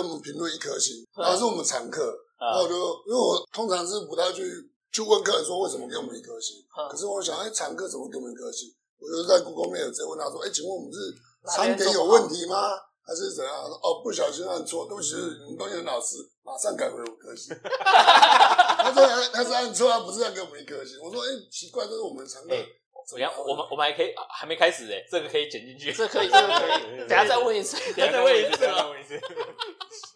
[0.00, 2.74] 给我们评论一颗星，然后是我们常客，然后我就
[3.06, 4.42] 因为我通常是不太去
[4.92, 6.56] 去问客人说为什么给我们一颗星，
[6.90, 8.68] 可是我想，哎，常客怎么给我们一颗星？
[8.98, 11.14] 我就在 Google Mail 直接问他说，哎，请问我们是
[11.54, 12.70] 餐点有问题吗？
[13.02, 13.54] 还是怎样？
[13.54, 17.56] 哦，不小心按错，对不起，你们东西很老实，马上改回五颗星。
[17.64, 20.98] 他说他是按错，他不是要给我们一颗星。
[21.02, 22.54] 我说，哎，奇怪，这是我们常客。
[23.08, 23.32] 怎么样？
[23.38, 26.98] 我们我们还可以还没开始哎，这个可以剪进去，这 可以，这个可以。
[27.08, 29.18] 等下再问一次，等下再问一次，再问一次。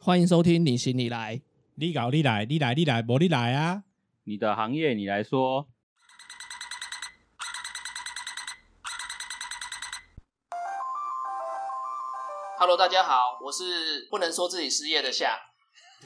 [0.03, 1.37] 欢迎收听《你行你来》，
[1.77, 3.85] 你搞你来，你来你来，不你来啊！
[4.25, 5.67] 你的行业你来说。
[12.59, 15.39] Hello，大家好，我是不能说自己失业的夏。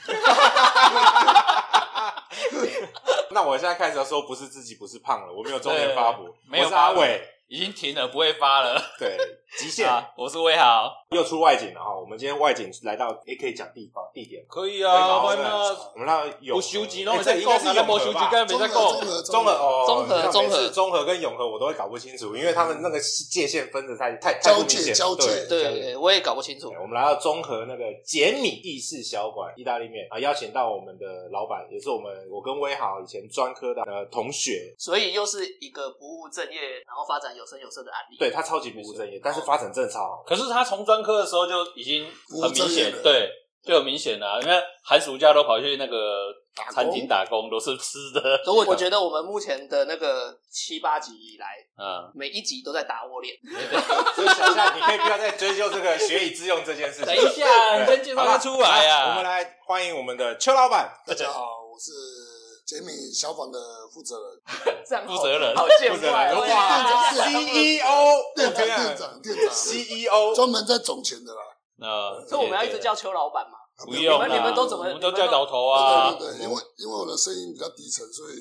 [3.37, 7.21] 那我现在开始说，不是自己不是胖了，我没有中年发福，没有阿伟。
[7.49, 8.83] 已经停了，不会发了。
[8.99, 9.17] 对，
[9.57, 9.89] 极限。
[10.17, 11.95] 我是威豪，又出外景了哈。
[11.97, 14.45] 我们今天外景来到，也可以讲地方地点。
[14.49, 15.63] 可以啊，欢迎啊。
[15.95, 18.45] 我们那有修吉，那这应该是永和吧？
[18.47, 22.99] 综合综合哦，综合综合综合跟永和我都会搞不清楚，因为他们那个
[23.31, 25.47] 界限分的太太交界交界。
[25.49, 26.73] 对对，我也搞不清楚。
[26.81, 38.17] 我们来到综合那个简米意式小馆意大利面啊，邀请到我们的老板，也是我们我跟威豪以前专科的呃同学，所以又是一个不务正业，然后发展有声有色的案例。
[38.19, 40.25] 对他超级不务正业，但是发展真的超好。
[40.27, 42.07] 可是他从专科的时候就已经
[42.43, 43.31] 很明显，对，
[43.65, 44.41] 就很明显了。
[44.43, 46.33] 因为寒暑假都跑去那个
[46.73, 48.43] 餐厅打工，都是吃的。
[48.45, 51.47] 所以 我觉得我们目前的那个七八集以来，
[51.79, 53.37] 嗯，每一集都在打我脸。
[54.15, 57.07] 所以小夏，你可以不要再追究这个学以致用这件事情。
[57.07, 59.11] 等一下，你先介绍他出来呀。
[59.11, 60.91] 我们来欢迎我们的邱老板。
[61.07, 62.26] 大家好，我是。
[62.67, 64.43] 杰米消防的负责人，
[64.85, 71.41] 这样负责人，好见外哇！CEO，店长，店长，店长，CEO，专门在总钱的啦。
[71.77, 73.59] 那所以我们要一直叫邱老板嘛？
[73.85, 74.85] 不用，你们你们都怎么？
[74.85, 76.11] 我们都叫老头啊。
[76.19, 78.35] 对对对，因为因为我的声音比较低沉，所以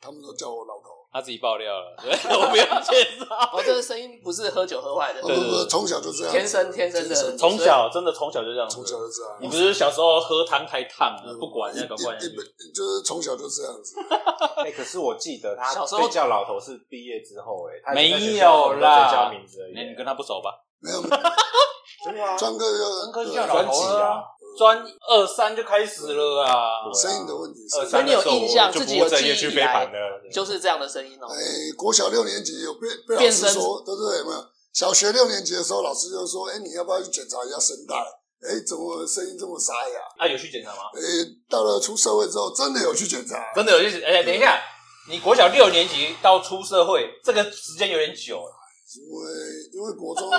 [0.00, 0.97] 他们都叫我老头。
[1.10, 3.50] 他自己爆料了，对 我不用介绍。
[3.52, 5.36] 我这个声音不是喝酒喝坏的，不对，
[5.68, 9.36] 从小就这样，天生天生的，从小真的从小就这样，从小就这样。
[9.40, 12.28] 你不是小时候喝汤太烫了，不管那个关系，
[12.74, 13.96] 就是从小就这样子。
[14.64, 19.88] 哎，可是我记得他小时候叫老头是毕业之后，哎，没有啦，叫名字而已。
[19.88, 20.50] 你跟他不熟吧？
[20.80, 22.36] 没有，真的 吗？
[22.36, 24.22] 专科就专科叫老头啊。
[24.56, 27.60] 专二三就开始了啊，声音的问题。
[27.68, 29.88] 所以你有印象，自己有记忆以来，
[30.32, 31.28] 就是这样的声音哦。
[31.30, 31.38] 哎，
[31.76, 34.18] 国小六年级有被被老师说，对不对？
[34.18, 34.44] 有没有？
[34.72, 37.94] 小学六年级的时候，老师就说：“哎，你要不要去检查一下声带？
[38.42, 40.90] 哎，怎么声音这么沙哑？”啊，有去检查吗？
[40.94, 41.00] 哎，
[41.48, 44.02] 到了出社会之后，真的有去检查，真的有去。
[44.02, 44.60] 哎，等一下，
[45.08, 48.57] 你国小六年级到出社会，这个时间有点久了。
[48.96, 49.24] 因为
[49.72, 50.30] 因为国中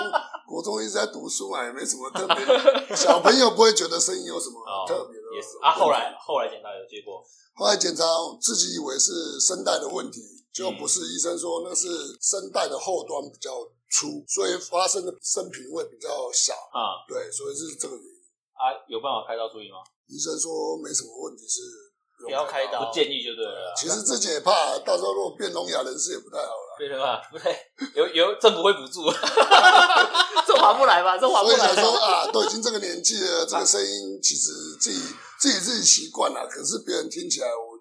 [0.48, 2.96] 国中一直在读书嘛，也没什么特别。
[2.96, 5.28] 小朋友不会觉得声音有什么特别的。
[5.36, 7.22] 也是啊，后来后来检查有结果。
[7.54, 8.04] 后来检查
[8.42, 10.22] 自己以为是声带的问题，
[10.52, 11.86] 就不是医生说那是
[12.20, 13.52] 声带的后端比较
[13.92, 17.06] 粗，所以发生的声频会比较小啊。
[17.08, 18.18] 对，所以是这个原因。
[18.58, 19.78] 啊，有办法开刀注意吗？
[20.08, 21.62] 医生说没什么问题，是
[22.26, 23.76] 不要开刀，不建议就对了。
[23.78, 26.69] 其实自己也怕，到时候如果变聋哑人士也不太好了。
[26.88, 27.22] 对吧？
[27.32, 27.56] 不对，
[27.96, 29.12] 有有政府会补助，
[30.48, 31.18] 这划不来吧？
[31.18, 31.58] 这划不来。
[31.58, 35.00] 所以想说啊，都已经这个年纪了，这个声音其实自己
[35.40, 37.78] 自己自己习惯了，可是别人听起来我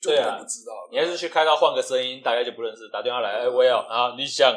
[0.00, 0.72] 就不知道。
[0.92, 2.88] 你要是去开刀换个声音，大家就不认识。
[2.92, 4.52] 打电话来，哎，我要啊，你想，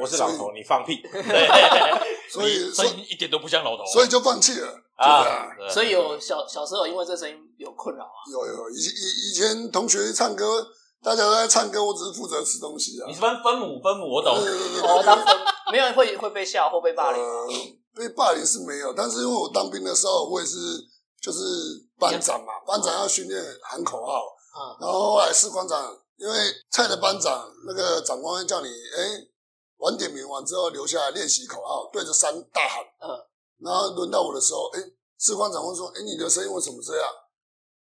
[0.00, 1.00] 我是老头，你放屁。
[2.32, 5.46] 所以声音一点都不像老头，所以就放弃了啊。
[5.70, 8.18] 所以有小小时候因为这声音有困扰啊。
[8.32, 10.66] 有有以以以前同学唱歌。
[11.04, 13.04] 大家都在唱歌，我只是负责吃东西啊。
[13.06, 14.34] 你是分分母分母，我懂。
[14.34, 15.36] 哦，当分
[15.70, 17.22] 没有会会被笑或被霸凌。
[17.94, 20.56] 被霸凌是没有，但是因为我当兵的时候，我也是
[21.20, 21.38] 就是
[21.98, 24.22] 班长嘛，班长要训练喊口号。
[24.80, 26.34] 然后后来士官长，因为
[26.70, 29.28] 菜的班长那个长官会叫你，哎，
[29.76, 32.82] 晚点名完之后留下来练习口号，对着山大喊。
[32.82, 33.12] 嗯。
[33.60, 34.80] 然后轮到我的时候，哎，
[35.18, 37.10] 士官长问说，哎，你的声音为什么这样？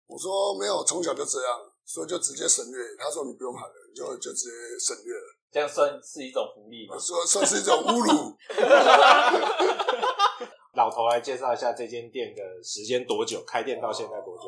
[0.07, 1.59] 我说没有，从小就这样。
[1.85, 5.35] 所以就直接省略，他说你不用喊了，就就直接省略了。
[5.51, 6.97] 这样算是一种福利吗？
[6.97, 8.35] 说算是一种侮辱。
[10.75, 13.43] 老头来介绍一下这间店的时间多久？
[13.45, 14.45] 开店到现在多久？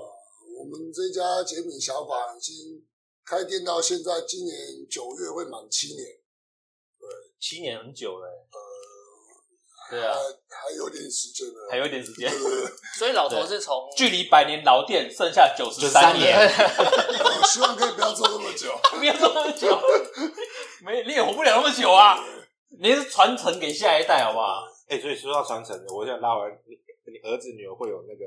[0.57, 2.83] 我们这家杰米小馆已经
[3.23, 6.03] 开店到现在，今年九月会满七年。
[6.97, 7.07] 对，
[7.39, 8.25] 七年很久了。
[9.89, 10.15] 对啊，
[10.49, 12.31] 还有点时间呢，还有点时间。
[12.97, 19.79] 所以老头是从距离百年老店剩下九十三年，我希望可以不要做那么久， 不要做那么久，
[20.83, 22.17] 没你也活不了那么久啊！
[22.79, 24.63] 你是传承给下一代好不好？
[24.87, 26.49] 哎，所以说到传承，我想拉完
[27.05, 28.25] 你儿子女儿会有那个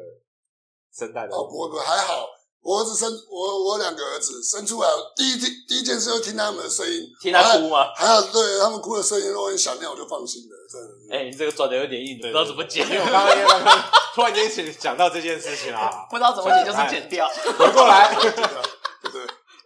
[0.94, 1.34] 声带的？
[1.34, 2.28] 哦，不会不，还好。
[2.60, 7.92] 我儿子生我我两个儿子生出来，第一听第一件事就听他们的声音，听他哭吗？
[7.94, 10.56] 还有对他们哭的声音，如果很想念，我就放心了。
[10.70, 11.16] 真的。
[11.16, 12.86] 哎，你这个转的有点硬，不知道怎么剪。
[12.86, 13.84] 因为我刚刚刚刚
[14.14, 17.28] 突然间想讲到这件事情啊，不知道怎么剪就是剪掉。
[17.28, 19.12] 回过来，对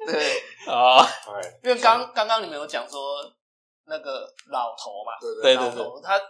[0.07, 1.05] 对啊，
[1.65, 3.01] 因为刚刚刚你们有讲说
[3.87, 6.21] 那个老头嘛，对对对对，他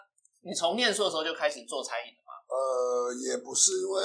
[0.41, 2.33] 你从念书的时候就开始做餐饮了吗？
[2.49, 4.03] 呃，也不是，因为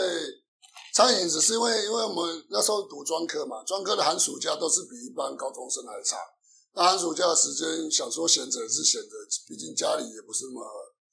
[0.97, 6.17] 餐饮只是因为因为我们那时候读专科嘛，专科的寒暑假都是比一般高中生还长。
[6.73, 9.13] 那寒暑假的时间，想说闲着是闲着，
[9.47, 10.65] 毕竟家里也不是那么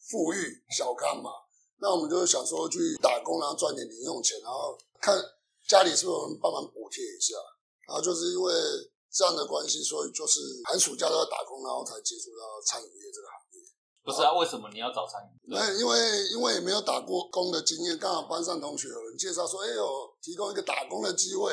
[0.09, 1.29] 富裕，小康嘛。
[1.77, 4.73] 那我们就想说去打工，然后赚点零用钱，然后
[5.03, 5.21] 看
[5.69, 7.37] 家里是不是能帮忙补贴一下。
[7.87, 8.55] 然后就是因为
[9.13, 13.61] 这样的关系，所以就是寒暑假都要打工，然后才接触到餐饮业这个行业。
[14.05, 15.41] 不是啊，为什么你要找餐饮？
[15.49, 21.53] 那因为因为也没有打过工的经验，刚好班上同学有人介绍说，哎呦提供一个打工的机会。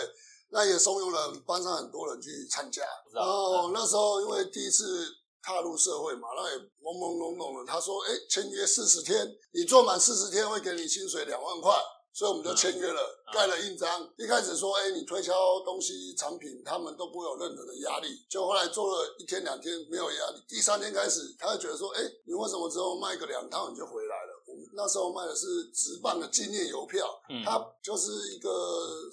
[0.54, 2.84] 那也怂恿了班上很多人去参加，
[3.14, 5.08] 然后那时候因为第一次
[5.42, 7.72] 踏入社会嘛，然后也懵懵懂懂的。
[7.72, 11.74] 他说：“哎，签约四十天，你做满四十天会给你薪水两万块。”
[12.14, 13.02] 所以我们就签约了，
[13.34, 14.08] 盖了印章。
[14.18, 27.08] 一开始说：“哎，你推销东西产品，他们都不会有任何的压力。”就后来做了一天两天没有压力，第三天开始，他就觉得说：“哎，你为什么只有卖个两套你就回来了？”我们那时候卖的是直办的纪念邮票，
[27.46, 29.10] 它就是一个。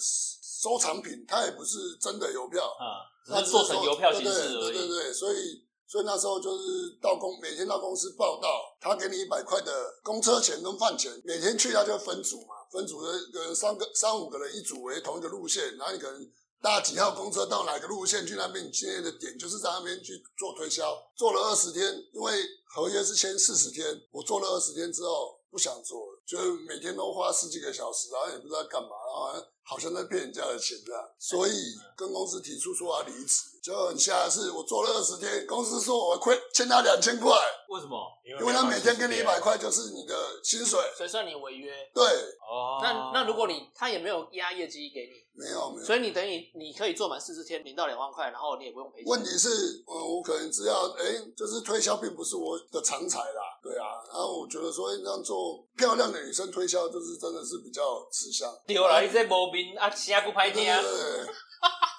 [0.60, 4.72] 收藏品，它也不是真的邮票啊，它做成邮票形式而已。
[4.72, 16.30] 对对对，所以所以那时候就是到公每天到公司报道，他给你一百块的公车钱跟饭钱，每天去他就分组嘛，分组的可能三个三五个人一组为同一个路线，然后你可能
[16.60, 21.82] 搭几号公车到哪个路线去那边，你今天的点就是在那边去做推销，做了二十天，
[22.12, 22.32] 因为
[22.66, 29.46] 合约是签四十天，我做了二十天之后不想做了，就是每天都花十几个小时，然后也不知道干嘛，然后。
[29.68, 31.52] 好像在骗人家的钱这样，所以
[31.94, 37.30] 跟公司提出说要离职，就很吓是我做了二十天，公司说我亏欠他两千块，
[37.68, 38.00] 为什么？
[38.24, 41.70] 因为他每天给你一百块就是你的薪水，所以算你违约。
[41.92, 49.06] 对，哦，那那如果你他也没有压业绩给你，没有没有，所以你等于你可以做满四十天领到两万块，然后你也不用赔钱。
[49.06, 51.04] 问题是，呃，我可能只要哎，
[51.36, 58.50] 就是推销并不是我的长才啦，对啊，然后我觉得说这样做漂亮的女生推销就是真的是比较吃香。
[58.66, 60.64] 对啦，你这无名啊，声不歹听。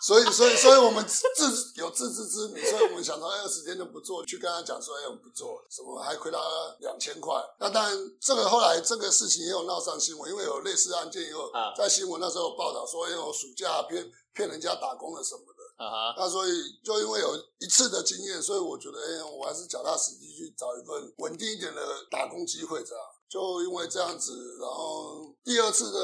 [0.02, 6.40] 所以，所以，所以我们自有自知之明，所以我们想说，二十天就不做，去跟他讲说，哎，我们不做，什么还亏他
[6.80, 7.36] 两千块。
[7.60, 15.59] 那当然，这个后来这个事情也有闹上新闻，因为有类似案件，也有在新闻那时候报道说，有暑假骗骗人家打工了什么的。
[15.80, 16.52] 啊那所以
[16.84, 21.82] 就因为有一次的经验，所以我觉得，哎，我还是脚踏实地去找一份稳定一点的
[22.12, 23.04] 打工机会，这样。
[23.30, 26.00] 就因为这样子，然后第二次的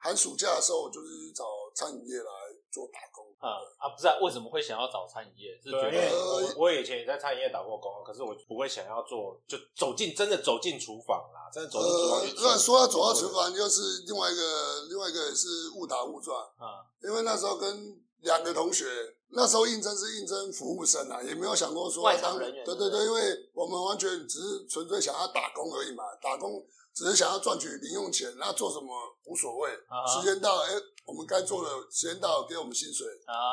[0.00, 2.32] 寒暑假的时候，我就是找餐饮业来
[2.72, 3.22] 做打工。
[3.38, 5.52] 啊啊，不是啊，为什么会想要找餐饮业？
[5.62, 12.50] 是觉得我我以前也在餐饮业打过工，可是我不会想要做，就走进真的走进厨房啦，真的走进厨房。
[12.50, 16.80] 呃，说要走到厨房，就是另外一个，另外一个也是误打误撞啊。
[17.02, 18.86] 因为那时候跟两个同学，
[19.28, 22.64] 那时候应征是应征服务生啊，也没有想过说当人员。
[22.64, 26.64] 对对对，因为我们完全只是纯粹想要打工而已嘛，打工。
[26.94, 28.86] 只是想要赚取零用钱，那做什么
[29.24, 29.70] 无所谓。
[30.12, 30.74] 时间到，哎，
[31.06, 33.06] 我们该做的时间到，给我们薪水，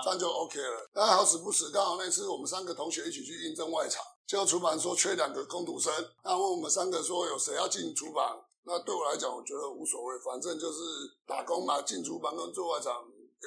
[0.03, 0.89] 这样就 OK 了。
[0.93, 8.43] 那好死不死，刚好那次我们三个同学一起去应征外场，结果厨房说缺两个工读生，那问我们三个说有谁要进厨房？
[8.65, 10.81] 那对我来讲，我觉得无所谓，反正就是
[11.25, 12.93] 打工嘛，进厨房跟做外场，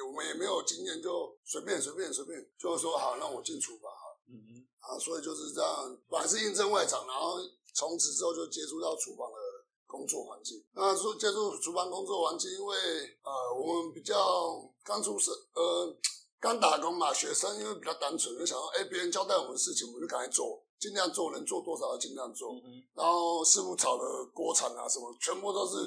[0.07, 3.91] 我们也没有经验，就随便随便随便，就说好，那我进厨房。
[4.27, 7.37] 嗯啊，所以就是这样，本来是应征外场，然后
[7.73, 9.37] 从此之后就接触到厨房的。
[9.85, 12.75] 工作环境，那说接触厨房工作环境，因为
[13.21, 15.95] 呃，我们比较刚出社，呃，
[16.39, 22.53] 刚打工嘛，学生因为比较单纯，就想说，哎，别人交代我们的事情，我们就赶快做，尽量做，能做多少就尽量做。
[22.65, 25.77] 嗯然后师傅炒的锅铲啊，什么全部都是，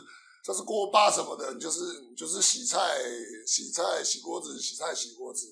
[0.47, 1.81] 就是锅巴什么的，就是
[2.17, 2.79] 就是洗菜、
[3.45, 5.45] 洗菜、洗锅子、洗菜、洗锅子。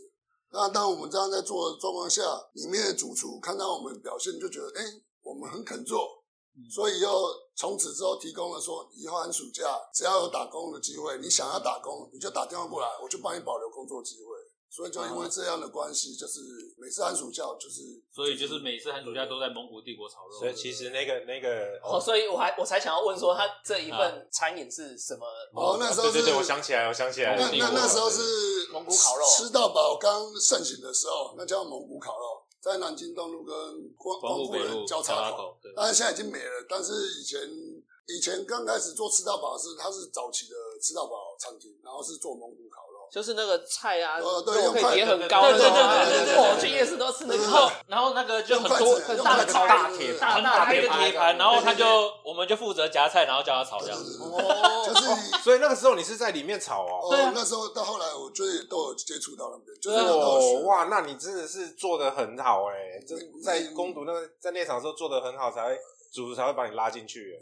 [0.53, 2.23] 那当我们这样在做的状况下，
[2.53, 4.85] 里面的主厨看到我们表现，就觉得，哎，
[5.23, 6.23] 我们很肯做。
[6.71, 7.11] 所以又
[7.57, 14.34] 从此之后提供了说，以后寒暑假只要有打工的机会，你想要打工，你就打电话过来，我就帮你保留工作机会。
[14.75, 16.41] 所以就因为这样的关系，就是
[16.77, 20.37] 每次寒暑假就是，所以就是每次寒暑假都在蒙古帝国炒肉。
[20.37, 25.25] 所以其实那个那个哦，所以我还我才想要问说，他这一份餐饮是什么？
[25.55, 32.43] 哦，那时候对对对，我想起来，我想起来，那那那时候是蒙古烤肉，吃到饱刚盛行的时候，那叫蒙古烤肉。
[32.61, 33.55] 在南京东路跟
[33.95, 36.67] 光光复北路人交叉口，口，对，当然现在已经没了。
[36.67, 37.39] 但是以前
[38.09, 42.64] 以前刚开始做吃到饱是它是早期的吃到饱餐厅，然后是做蒙古。
[43.11, 50.21] 就是那个菜啊，呃对肉可以叠很高的，对对对对对对我去夜市都吃那然后， 然后那个就很多很大的用筷子烤大铁盘。
[50.21, 53.99] 大大很大一个铁盘，然后他就对对我们就负责夹菜，然后叫他炒这样。
[53.99, 54.19] 子。
[54.23, 55.43] 哦，就是。
[55.43, 57.09] 所以那个时候你是在里面炒哦。
[57.11, 63.01] 哦，那时候到后来，我就都有接触到那边，就是哦，哇，那你真的是做的很好哎！
[63.07, 65.79] 就是在攻读那个在那场时候做的很好，才会
[66.13, 67.39] 主厨才会把你拉进去。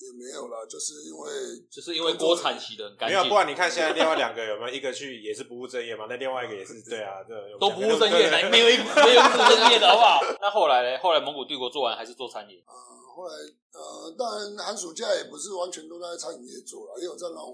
[0.00, 1.30] 也也没有啦，就是因为
[1.70, 6.06] 就是因为锅铲洗的很干没有，不，然你看现在另外两个有没有一个去也是不务正业嘛？
[6.08, 10.20] 那另外一个也是对啊，这都不务正业，没有一没有不务正业的好不好？
[10.40, 10.98] 那后来呢？
[11.02, 12.62] 后来蒙古帝国做完还是做餐饮？
[12.66, 12.74] 呃，
[13.14, 13.34] 后来
[13.72, 17.52] 呃，当然寒暑假也不是完全都在餐饮业做了，也有在那种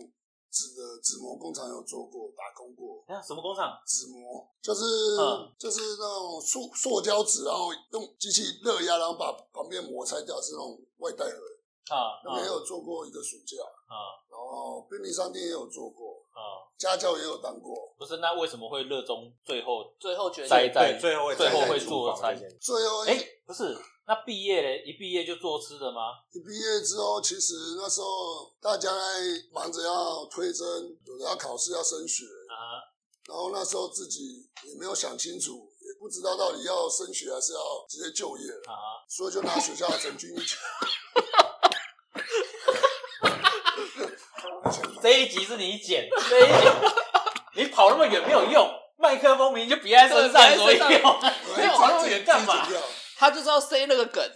[0.50, 3.02] 纸的纸模工厂有做过，打工过。
[3.08, 3.72] 啊，什么工厂？
[3.86, 4.84] 纸模就是、
[5.18, 11.53] 嗯就是那种塑塑胶纸，然后用机器热压，然后把旁边膜拆掉，是那种外带盒。
[11.90, 16.64] 啊那边也有做过一个暑假，啊然后便利商店也有做过，啊！
[16.76, 17.94] 家教也有当过。
[17.96, 23.76] 不是，那为什么会热衷最后最后决定栽在对，最后会最后会做餐最后哎，不是，
[24.06, 24.82] 那毕业嘞？
[24.84, 26.18] 一毕业就做吃的吗？
[26.32, 29.20] 一毕业之后，其实那时候大家在
[29.52, 30.66] 忙着要推甄，
[31.06, 32.82] 有的要考试要升学，啊，
[33.28, 40.56] 然后那时候自己也没有想清楚，也不知道到底要升学还是要直接就业，啊，所以就拿学校的成绩一起。
[45.04, 46.68] 这一集是你剪，这一集
[47.56, 51.20] 你跑那么远没有用，麦克风明明就别在身上，所以用。
[51.58, 52.66] 没有跑那么远干嘛？
[53.18, 54.26] 他就是要塞那个梗，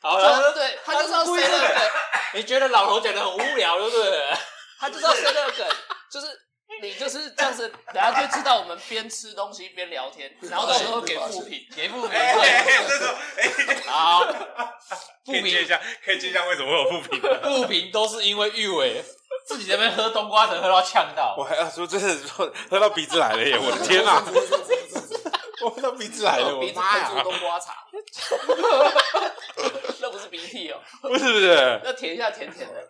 [0.00, 1.90] 好了，对他就是要塞那个梗，
[2.34, 4.28] 你觉得老头讲的很无聊，对不对？
[4.78, 5.68] 他就是要塞那个梗，
[6.08, 6.26] 就是
[6.80, 14.24] 你就是这样子，等下就知道我们边吃东西边聊天， 然后到时候给副评， 给副评，哎哎哎这种哎，好，
[15.26, 15.42] 副评。
[15.42, 17.42] 可以接一下，可以接一下为什么会有负评的？
[17.42, 19.02] 复评都是因为玉伟
[19.50, 23.58] 自己在那边喝冬瓜茶喝到呛到我，还要说，真的喝喝到鼻子来了耶！
[23.58, 24.22] 我的天啊，
[25.64, 27.10] 我喝到鼻子来了，我鼻子的妈呀！
[27.24, 27.74] 冬瓜茶，
[30.00, 32.80] 那不是鼻涕哦，不是不是，那舔一下甜甜的。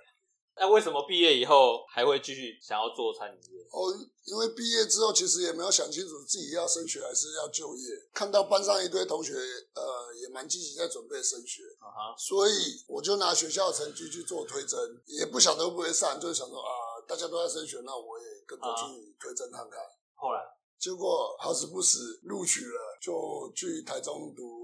[0.60, 3.62] 那为什么毕业以后还会继续想要做餐饮业？
[3.72, 3.88] 哦，
[4.26, 12.52] 因为毕业之后其实也没有想清楚自己要升学还是要就业，看到班上一堆同学，呃，也蛮积极在准备升学，啊哈，所以
[12.86, 16.68] 我就拿学校的成绩去做推甄，也不晓得会不会上，就是想说啊，
[17.08, 19.80] 大家都在升学，那我也跟着去推甄看看。
[20.14, 20.42] 后来
[20.78, 24.59] 结果好死不死录取了，就去台中读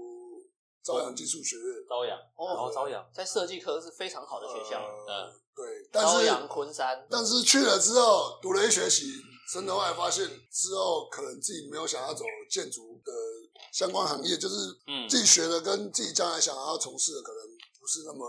[0.87, 1.85] 朝阳技术学院。
[1.89, 5.27] 朝阳，然后朝阳，在设计科是非常好的学校，嗯。
[5.53, 9.11] 对，但是朝阳、昆山，但是去了之后读了一学期，
[9.51, 13.11] 真的后来发现之后可能自己没有想要走建筑的
[13.73, 14.55] 相关行业，就是
[14.87, 15.09] 嗯。
[15.09, 17.41] 自己学的跟自己将来想要从事的可能
[17.79, 18.27] 不是那么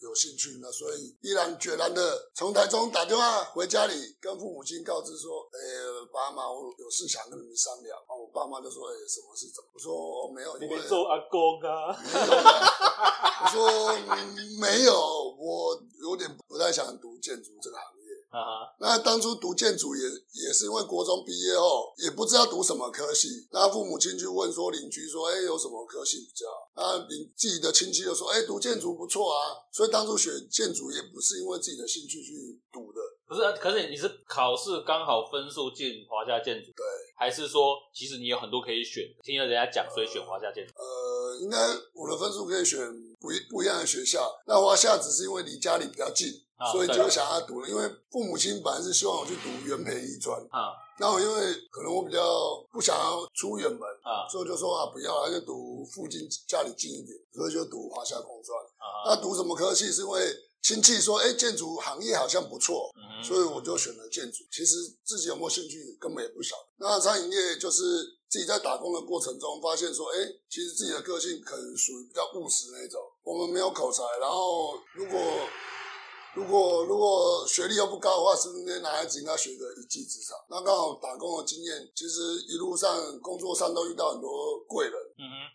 [0.00, 7.98] 有兴趣，那所以毅然决然的从台中打电话回家里跟父母亲告知说，呃，爸妈，我有事想跟你们商量。
[7.98, 9.50] 啊，我爸妈就说，哎、什么事？
[9.54, 9.70] 怎么？
[9.74, 10.76] 我说、哦、没有，因为
[11.08, 13.58] 阿公啊，没有啊我说、
[13.92, 14.94] 嗯没有，
[15.38, 17.97] 我有点不太想读建筑这个行业。
[18.28, 26.70] 啊，那当初读建筑也也是因为国中毕业后也不知道读什么科系，那父母亲就问说邻居说，哎、有什么科系比较好？
[26.76, 29.56] 那邻自己的亲戚就说，哎、读建筑不错啊。
[29.72, 40.72] 所以当初选建筑也不是因为自己的兴趣去读的，不是啊，可是你是考试刚好分数进华夏建筑，对，还是说其实你有很多可以选，听了人家讲，所以选华夏建筑？
[40.78, 41.58] 呃，应该
[41.92, 42.78] 我的分数可以选
[43.20, 44.34] 不一不一样的学校。
[44.46, 47.68] 那华夏只是因为离家里比较近，啊所以就想要读了。
[47.68, 52.20] 因为父母亲本来是希望我去读原培医专，啊那我因为可能我比较
[52.72, 58.58] 不想要出远门，啊所以就说啊不要了，就读附近家里近一点，所以就读华夏工专。
[58.78, 59.04] 啊！
[59.04, 60.20] 那读什么科系是因为
[60.68, 64.44] 亲戚说，哎、建筑行业好像不错，嗯所以我就选了建筑。
[64.52, 66.66] 其实自己有没有兴趣根本也不晓得。
[66.76, 73.00] 那餐饮业就是自己在打工的过程中发现说，哎、其实自己的个性可能属于比较务实那种。
[73.22, 75.18] 我们没有口才，然后如果
[76.34, 80.36] 如果如果学历又不高的话，是不是那些男孩子应该学个一技之长？
[80.50, 84.94] 那刚好打工的经验，其实一路上工作上都遇到很多贵人，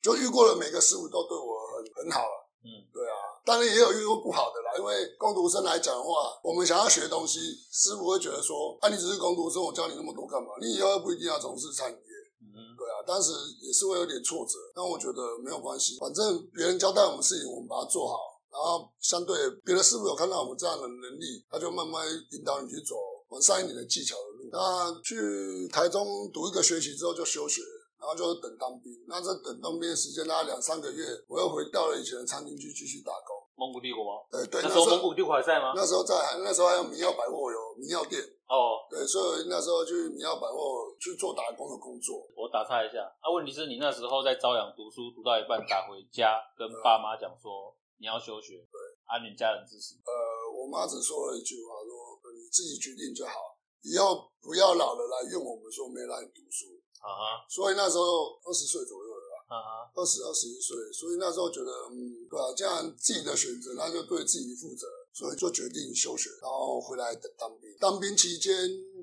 [0.01, 2.49] 就遇过了每个师傅都对我很很好了。
[2.65, 3.15] 嗯，对啊，
[3.45, 4.77] 当然也有遇过不好的啦。
[4.77, 7.39] 因为工读生来讲的话，我们想要学东西，
[7.71, 10.49] 师傅会觉得说，啊，你只是工读生，我教你那么多干嘛？
[10.61, 12.13] 你以后又不一定要从事餐饮业。
[12.41, 13.31] 嗯哼，对啊，当时
[13.61, 18.15] 也是会有点挫折，但我觉得没有关系，反正别人交代我们事情，我们把它做好。
[18.53, 19.35] 然后相对
[19.65, 22.93] 别的师傅有看到我们这样的能力，他就慢慢引导你去走
[23.29, 24.49] 往上一点的技巧的路。
[24.51, 27.61] 那去台中读一个学期之后就休学，
[28.03, 28.91] 然后就是等当兵。
[29.07, 33.31] 那这等当兵的时间大概两三个月，我又回到了以前的餐厅去继续打工。
[33.55, 34.19] 蒙古帝国吗？
[34.27, 35.71] 对对，那时候蒙古帝国还在吗？
[35.71, 36.11] 那时候在，
[36.43, 38.19] 那时候还有民耀百货有民耀店。
[38.49, 42.27] 哦，对，所以那时候去民耀百货去做打工的工作。
[42.35, 49.95] 我打岔一下，啊，问题是你那时候在朝阳读书，读到一半打回家，跟爸妈讲说你要休学，对，啊，你家人支持？
[50.03, 50.11] 呃，
[50.51, 53.53] 我妈只说了一句话，说你自己决定就好，
[53.85, 56.73] 以后不要老了来怨我们说没让你读书。
[57.03, 67.75] 啊哈，所以那时候二十岁左右了吧，啊哈，二十二十一岁，所以那时候觉得，嗯，对啊，既然自己的选择，那就对自己负责，所以就决定休学，然后回来当兵。
[67.77, 68.55] 当兵期间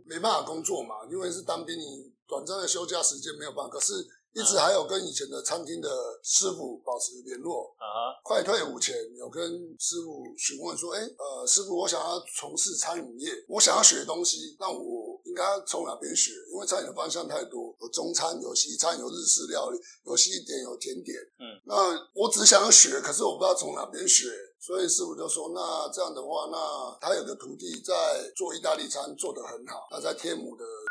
[0.07, 3.92] 没办法工作嘛，因为是当兵，你短暂的休假时间没有办法，可是
[4.32, 5.88] 一直还有跟以前的餐厅的
[6.22, 7.75] 师傅保持联络。
[7.78, 9.42] 啊哈，快退伍前有跟
[9.78, 16.30] 师傅询问说，哎，呃，师傅，我想要从事餐饮业，我想要学东西，那我应该从哪边学？
[16.52, 21.18] 因为餐饮的方向太多，有中餐、有西餐、有日式料理、有西点、有甜点。
[21.38, 21.75] 嗯，那
[22.14, 30.89] 我只想要学，可是我不知道从哪边学，所以师傅就说，那这样的话，那他有个徒弟在做意大利餐，做得很好，那在天母的地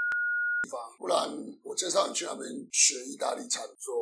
[0.69, 1.17] 方，不然
[1.65, 3.97] 我介绍你去那边学意大利餐做。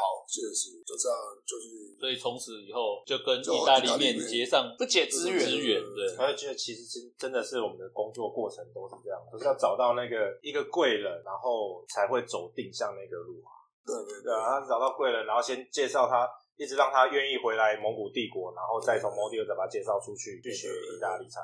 [0.00, 1.92] 好，谢谢师傅，就这样就是。
[2.00, 13.52] 所以从此以后就跟意大利面面结上不解之缘资源，对，而且其实真真的是我们的工作过程都是这样，就是要找到那个一个贵人，然后才会走定向那个路啊。
[13.84, 16.24] 对对对啊，他找到贵人，然后先介绍他，
[16.56, 21.42] 一直让他愿意回来蒙古帝国，然后再从蒙古帝国再把他介绍出去去学意大利餐。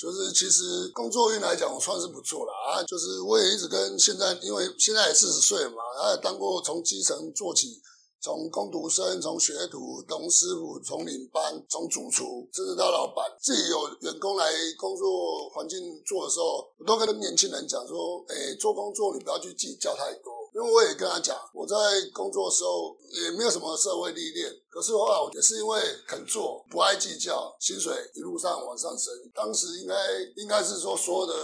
[0.00, 2.82] 就是其实工作运来讲，我算是不错了啊。
[2.84, 7.78] 就是我也一直跟现在，因为现在也四十岁嘛，然后也当过从基层做起，
[8.22, 13.26] 从工读生、从学徒、从师傅、从领班、从主厨，甚至到老板。
[13.42, 20.39] 自己有员工来工作环境做的时候，我都跟年轻人讲说：，哎，做工作你不要去计较太多。
[20.54, 21.76] 因为我也跟他讲，我在
[22.12, 29.12] 工作的时候也没有什么社会历练，可是后来我也是因为肯做，不爱计较，薪水一路上往上升。
[29.34, 29.94] 当时应该
[30.36, 31.34] 应该是说所有的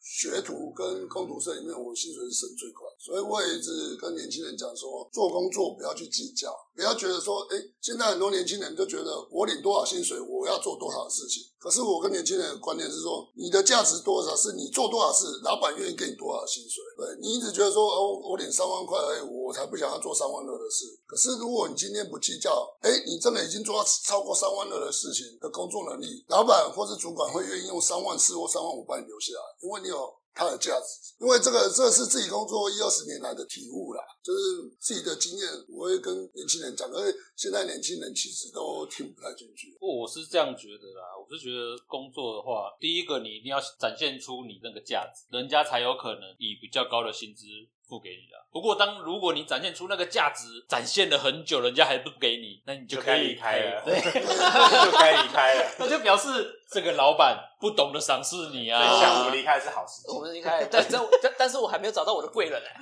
[0.00, 11.44] 学徒跟工读生里面，我薪水是升最快，所以我也一直跟年轻人讲说，做工作不要去计较，不要觉得说，哎，现在很多年轻人就觉得我领多少薪水，我要做多少事情。
[11.58, 16.82] 可是我跟年轻人的观念是说，你的价值多少是你做多少事，老板愿意给你多少薪水。
[16.96, 20.86] 对你一直觉得说，哦，我领三万块而已，我才不想要做三万二的事。
[21.06, 31.12] 可是如果你今天不计较，哎，你真的已经做到超过三万二的事情的工作能力，老板或是主管会愿意用三万四或三万五把你留下来，因为你有它的价值。
[31.20, 34.38] 因为这个这是自己工作一二十年来的体悟啦，就是
[34.78, 39.76] 自己的经验，我会跟年轻人讲，因为现在年轻人其实都听不太进去。
[39.80, 47.46] 不我是这样觉得啦，我是觉得工作的话，第一个你一定要展现出你那个价值，人家才有可能以比较高的薪资
[47.88, 48.38] 付给你的。
[48.52, 55.70] 不过当如果你展现出那个价值，展现了很久，人家还不给你，那你就可以离开了 对， 就该离开了。
[55.78, 59.00] 那就表示这个老板不懂得赏识你啊。
[59.00, 60.12] 想我们离开是好事情。
[60.12, 62.80] 我们离开，但但但但是我还没有找到我的贵人哎。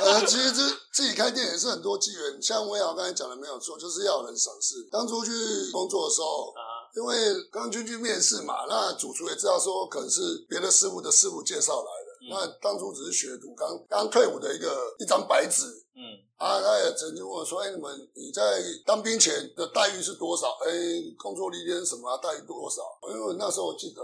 [0.00, 4.88] 呃，其实这自己开店也是很多机缘，像威豪刚才讲的没有错，就是要有人赏识。
[4.90, 5.30] 当初去
[5.70, 15.64] 工作的时候，啊，因为刚进去面试嘛，那主厨也知道说可能是别的师傅的师傅介绍来的，嗯那当初只是学徒，刚刚退伍的一个一张白纸。
[15.92, 16.00] 嗯，
[16.38, 20.56] 啊，他也曾经问我说：“哎、你们你在当兵前的待遇是多少？
[20.64, 20.72] 哎、
[21.18, 22.80] 工作历练什么、啊、待遇多少？”
[23.12, 24.00] 因为那时候我记得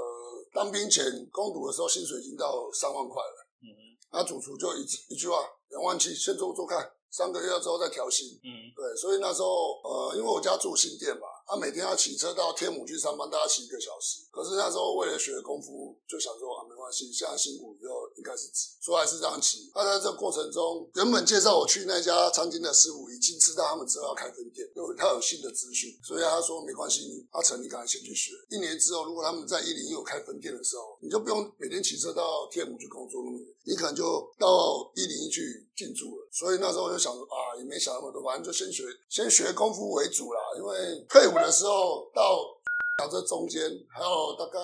[0.52, 3.45] 当兵前攻读的时候，薪水已经到三万块了。
[4.16, 5.36] 嗯那主厨就一一句话，
[5.68, 8.26] 两万七，先做做看，三个月之后再调薪。
[8.42, 14.22] 嗯对，所以那时候呃，因为我家住新店嘛，他、每天要骑车到天母去上班，大概骑一个小时。
[14.32, 19.70] 可是那时候为了学功夫，就想说啊，没关系，现在辛苦以后应该是值，所以还是这样骑。
[19.74, 28.32] 那在这过程中，原本介绍我去那家餐厅的师傅已经知道他们之后要开分店，有他有新的资讯，所以他说没关系，阿成你赶快先去学。
[28.50, 34.04] 一年之后，如果他们在一零一有开分店的时候，你就不用每天骑车到天母去工作那么远，你可能就
[34.38, 36.28] 到一零一去进驻了。
[36.32, 40.40] 所以那时候我就想说啊，也没想那么多，反正就先学先学功夫为主啦。
[40.56, 42.44] 因为退伍的时候到
[42.98, 44.58] 讲这中间还有大概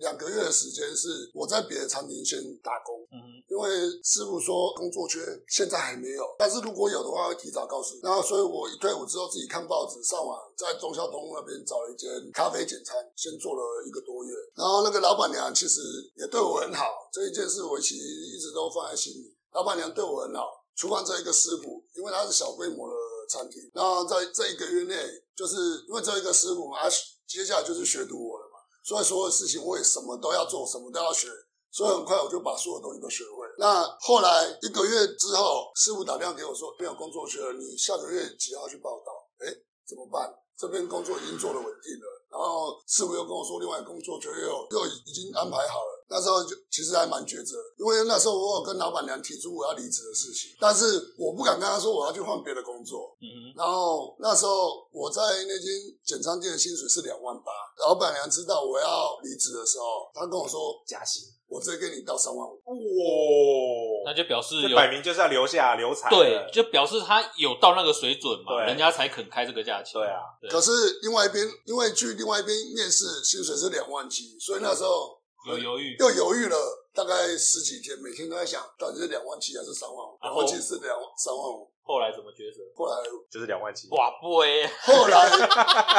[0.00, 3.70] 两个月的时间是我在别的餐厅先打工，嗯因为
[4.02, 5.18] 师傅说工作缺
[5.48, 8.00] 现在还没有，但是如果有的话会提早告诉你。
[8.02, 14.34] 然后所以我一退伍之后自己看报纸，上网在中孝东路那边找了一间咖啡简餐，先做了一个多月。
[14.56, 15.80] 然后那个老板娘其实
[16.16, 19.34] 也对我很好，这一件事我其实一直都放在心里。
[19.52, 22.94] 老板娘对我很好，厨房这一个师傅，因为他是小规模的
[23.30, 24.96] 餐厅，然后在这一个月内，
[25.36, 25.54] 就是
[25.86, 26.90] 因为这一个师傅嘛，他
[27.28, 31.28] 接下来就是学徒我了嘛，所以所有事情我也什么都要做，什么都要学，
[31.70, 33.46] 所以很快我就把所有东西都学会。
[33.56, 39.12] 那后来一个月之后，师傅打电话给我说没有工作缺了，你下个月几号去报道？
[39.38, 39.46] 哎，
[39.86, 40.34] 怎么办？
[40.58, 45.99] 这边工作已经做得稳定了，然后师傅又跟我说，另外工作就又又已经安排好了。
[46.10, 53.16] 那时候就其实还蛮抉择，因为那时候我有跟老板娘提出我要离职的事情，但是我不敢跟她说我要去换别的工作。
[53.22, 55.70] 嗯然后那时候我在那间
[56.04, 57.52] 简餐店的薪水是两万八，
[57.86, 62.54] 老板娘知道我要离职的时候，她跟我说加薪，我直接给你到三万五。
[62.66, 66.16] 哇，那，就表示这有摆明就是要留下留才的。
[66.16, 69.92] 对，就表示他有到那个水准嘛，对人家才肯开这个价钱。
[70.00, 70.70] 对啊，对可是
[71.02, 76.56] 另外一边，因为去另外一边面试，薪水是两万七，所以那时候有犹豫，又犹豫了
[76.92, 80.18] 大概十几天，每天都在想到底是两万七还是三万五。
[80.20, 82.60] 然后两万七是两三万五，后来怎么抉择？
[82.76, 82.96] 后来
[83.30, 83.88] 就是两万七。
[83.90, 85.30] 哇不哎，后来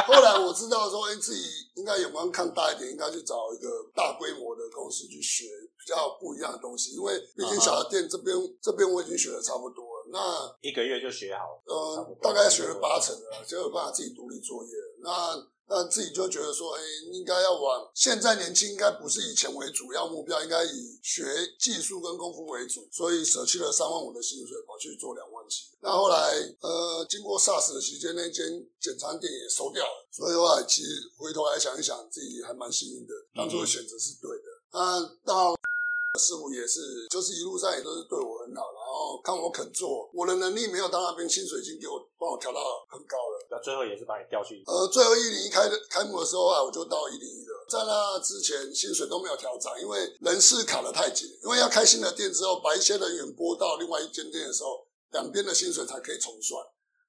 [0.06, 1.42] 后来我知道说，哎、自己
[1.74, 5.44] 应该眼光看大一点，应该去找一个大规模的公司去学
[5.78, 10.02] 比较不一样的东西，因为毕竟小的店这边这边我已经学的差不多了。
[10.12, 11.62] 那一个月就学好了。
[11.66, 14.70] 嗯呃，大概学了八成了，就有办法自己独立作业。
[15.02, 15.34] 那
[15.68, 16.80] 那自己就觉得说，哎、
[17.12, 21.24] 应该要往现在年轻应该不是以钱为主要目标，应该以学
[21.58, 25.68] 技术跟功夫为主，所以舍弃了三万五的薪水，跑去做两万七。
[25.80, 28.44] 那后来呃，经过 SARS 的期间，那间
[28.80, 34.44] 简餐店也收掉了，所以后来其实回头来想一想，自己还蛮幸运的，当初的选择是对的。
[34.72, 35.54] 那到
[36.20, 43.46] 师傅也是，就是一路上也都是对我很好，然后看我肯做，我的能力没有到那边，薪水已经给我帮我调到很高了。
[43.48, 44.62] 那最后也是把你调去。
[44.66, 47.64] 呃，最后一零一开的开幕的时候啊，我就到一零一了。
[47.66, 51.26] 在那之前，薪水都没有调涨，因为人事卡得太紧。
[51.44, 56.60] 因为要开新的店之后，把一些人员拨到另外一间店的时候，两边的薪水才可以重算。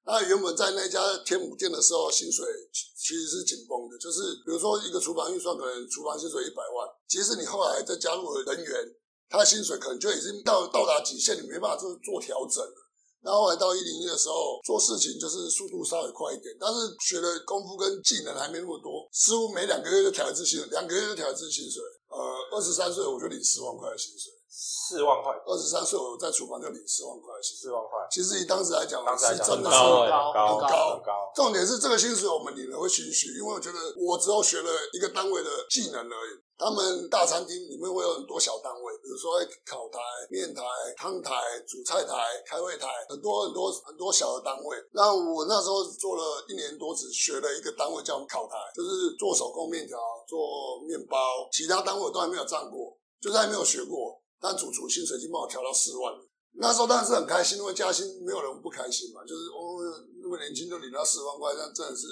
[0.06, 8.96] 那原本在那家天母店的时候，薪水其实是紧绷的，就是比如说一个厨房预算可能厨房薪水一百万，即使你后来再加入了人员，
[9.30, 12.80] 他的薪水可能就已经到到达极限，你没办法做做调整了。
[13.24, 19.08] 然后来到一零一的时候，做事情就是速度稍微快一点，但是学的功夫跟技能还没那么多。
[19.14, 21.82] 似乎每两个月就调一次薪水，两个月就调一次薪水。
[22.10, 22.20] 呃，
[22.52, 27.34] 二十三岁我就领十万块的薪水，四万块，二十三岁我在厨房就领四万块。
[27.42, 31.12] 四万块，其实以当时来讲，当时来是讲真的是高很高很高很高。
[31.34, 36.38] 重点是这个薪水我们领了会心虚，因为我觉得我只有学了一个单位的技能而已。
[36.56, 40.62] 他们大餐厅里面会有很多小单位，比如说烤台、面台、
[40.96, 41.34] 汤台、
[41.68, 42.14] 主菜台、
[42.46, 44.78] 开胃台，很多很多很多小的单位。
[44.94, 51.18] 那我那时候做了一年多，只学了一个单位叫烤台，就是做手工面条、做面包，
[51.52, 54.22] 其他单位我都还没有站过，就是还没有学过。
[54.44, 56.20] 但主厨薪水已经帮我调到四万了。
[56.60, 59.24] 那时候当然是很开心，因为加薪没有人不开心嘛。
[59.24, 59.80] 就是哦，
[60.22, 62.06] 那么年轻就领到四万块，那真的是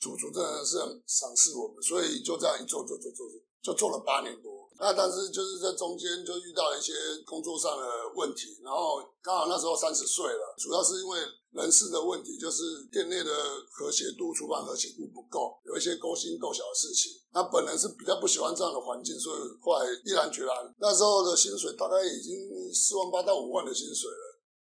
[0.00, 4.66] 主厨真的是很赏识我们，所以就这样一做做做做做，就做了八年多。
[4.80, 6.92] 那但是就是在中间就遇到了一些
[7.26, 7.86] 工作上的
[8.16, 11.20] 问题，然后刚好那时候三十岁了，主要是因为
[11.52, 13.30] 人事的问题，就是店内的
[13.70, 17.12] 和谐度、厨房和谐度不够，有一些勾心斗角的事情。
[17.32, 24.24] 他本人是比较不喜欢这样的环境，所以后来毅然决然，那时候的薪水大概已经四万八到五万的薪水了。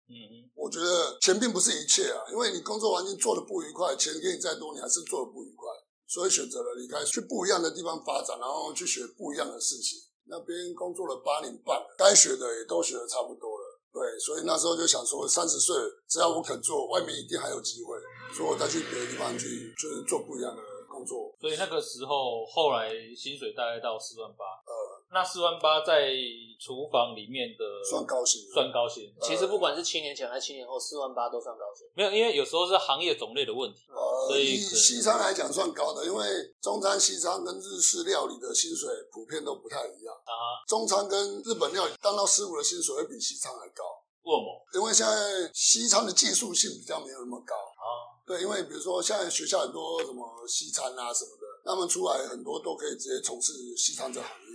[0.09, 5.69] 嗯嗯，我觉得钱并不是一切啊，因为你工作环境做的不愉快，钱给你再多，你还是做的不愉快，
[6.09, 10.01] 所以选择了离开，去不一样的地方发展，然后去学不一样的事情。
[10.27, 13.60] 那边工作了八年半了，该学的也都学的差不多了。
[13.93, 15.75] 对，所以那时候就想说，三十岁
[16.09, 17.99] 只要我肯做，外面一定还有机会，
[18.33, 21.35] 所以我再去别的地方去，就是做不一样的工作。
[21.41, 26.13] 所以那个时候后来薪水大概到四万八，呃，那四万八在
[26.61, 31.85] 厨房里面的算高薪，算高薪，其实不管是七年前还是七年后，四万八都算高薪。
[31.95, 33.81] 没有，因为有时候是行业种类的问题。
[33.91, 36.25] 呃，以西餐来讲算高的，因为
[36.63, 40.15] 中餐、西餐跟日式料理的薪水普遍都不太一样。
[40.15, 43.83] 啊，中餐跟日本料理当到师傅的薪水会比西餐还高，
[44.23, 44.67] 为什么？
[44.75, 48.23] 因为现在西餐的技术性比较没有那么高啊。
[48.25, 54.50] 对，因为比如说现在学校很多什么西餐啊什么的，他们出来很多都可以直接从事西餐这行业。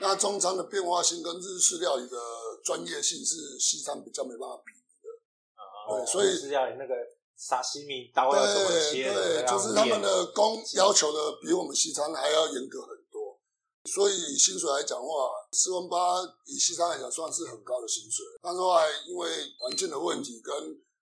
[0.00, 2.16] 那中餐的变化性跟日式料理的
[2.64, 4.72] 专业性是西餐比较没办法比。
[5.54, 6.94] 啊，对，所以是要那个
[7.36, 13.38] 沙西米刀要怎么对切，对，就是他们的工要求的比我们西餐还要严格很多，
[13.84, 18.24] 所以以薪水来讲的话，四万八以西餐来讲算是很高的薪水。
[18.42, 19.28] 但是后来因为
[19.60, 20.54] 环境的问题，跟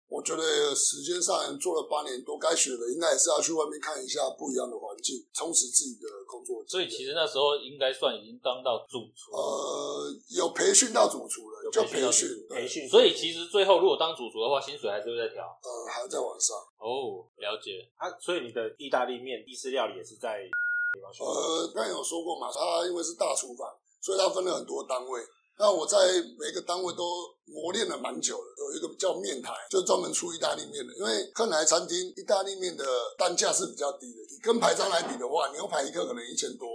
[0.09, 6.09] 我觉得时间上做了八年多，该学的应该也是要去外面看一下不一样的环境，充实自己的
[6.43, 6.65] 工作。
[6.67, 15.47] 所以其实那时候应该算已经当到主厨，呃有培训到主厨了，就有培训培训所以其实最后如果当主厨的话，薪水还是会再调。
[15.47, 16.57] 呃还在往上。
[16.83, 17.87] 哦，了解。
[17.97, 20.43] 啊，所以你的意大利面、意式料理也是在
[21.75, 23.69] 刚才有说过嘛，他因为是大厨房，
[24.03, 25.21] 所以它分了很多单位。
[25.63, 25.97] 那我在
[26.37, 30.93] 每个单位都磨练了蛮久的，有一个叫面台，就专门出意大利面的。
[30.97, 32.85] 因为客人来餐厅，意大利面的
[33.17, 36.67] 单价是比较低的，跟排餐来比的话，牛排一个可能一千多，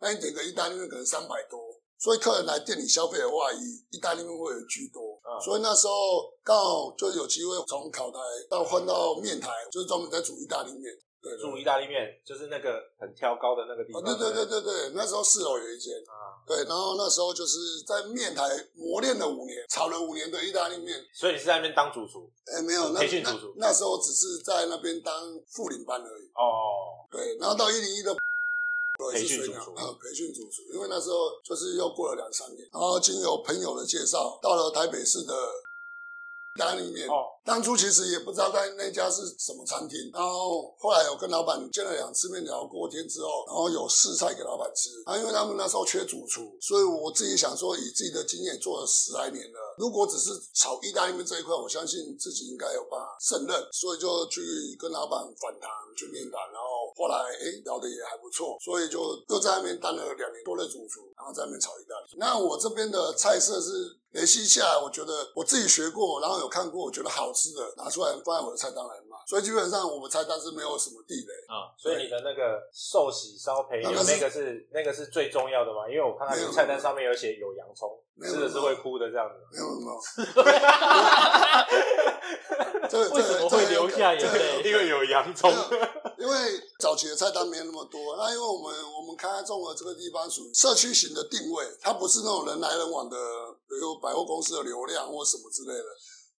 [0.00, 1.60] 那你点个意大利面可能三百多。
[2.00, 5.14] 所以客人来店里消费的话，以意大利面会有居多。
[5.22, 5.94] 啊所以那时候
[6.42, 8.18] 刚好就有机会从烤台
[8.50, 10.92] 到换到面台，就是专门在煮意大利面。
[11.22, 14.02] 对，煮意大利面就是那个很挑高的那个地方。
[14.02, 16.34] 对对对对对，那时候四楼有一间啊。
[16.44, 18.42] 对，然后那时候就是在面台
[18.74, 20.98] 磨练了五年，炒了五年的意大利面。
[21.14, 22.28] 所以你是在那边当主厨？
[22.46, 23.54] 哎，没有，培训主厨。
[23.56, 25.14] 那时候只是在那边当
[25.48, 26.24] 副领班而已。
[26.34, 27.06] 哦。
[27.10, 28.14] 对，然后到一零一的。
[29.10, 35.34] 培训主厨，培训主厨，因为那时候就是又过了两三年，然后经有朋友的介绍，到了台北市的
[36.54, 37.08] 意大利面。
[37.08, 44.90] 哦，当初其实也不知道在那家是什么餐厅，然后后来有跟老板见了两次面，聊过天之后，然后有试菜给老板吃。
[45.06, 54.40] 啊，因为他们那时候缺主厨，所以我自己想说，以自己的经验做了十来年了，如果只是炒意大利面这一块，我相信自己应该有办法胜任，所以就去
[54.78, 56.71] 跟老板反谈，去面谈，然后。
[56.96, 62.16] 后来哎聊的也还不错，所以就又在那边当了两年多的主厨，然后在那边炒意大利。
[62.16, 69.16] 那我这边的菜色是联系下来，我觉得我自己学过，然后有看过，我觉得好吃的拿出来放在我的菜单来卖。
[69.26, 71.70] 所以基本上我们菜单是没有什么地雷啊。
[71.78, 75.88] 所以你的那个寿喜烧培牛那个是那个是最重要的嘛？
[75.88, 79.34] 因为我看到菜单上面有写有洋葱，吃的是会哭的这样子。
[79.52, 80.00] 没有没有。
[83.12, 84.62] 为什么会留下眼泪？
[84.64, 85.52] 因为有洋葱。
[86.18, 86.36] 因为
[86.78, 93.16] 早期的菜单没有那么多，那因为我们我们开中国这个地方属于社区型的定位，它不是那种人来人往的，
[93.68, 95.84] 比如百货公司的流量或什么之类的，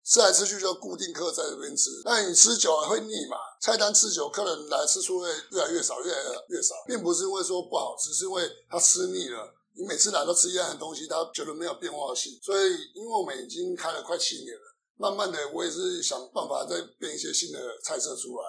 [0.05, 3.37] 吃来吃去就固定客在这边吃，那你吃久了会腻嘛？
[3.61, 6.19] 菜单吃久，客人来吃数会越来越少，越来
[6.49, 9.53] 越少，并不是因为说不好吃，是因为他吃腻了。
[9.75, 12.39] 你每次来都吃一样的东西，他觉得没有变化性。
[12.43, 14.61] 所以，因为我们已经开了快七年了，
[15.03, 18.45] 慢慢的我也是想办法再变一些新的菜色出来。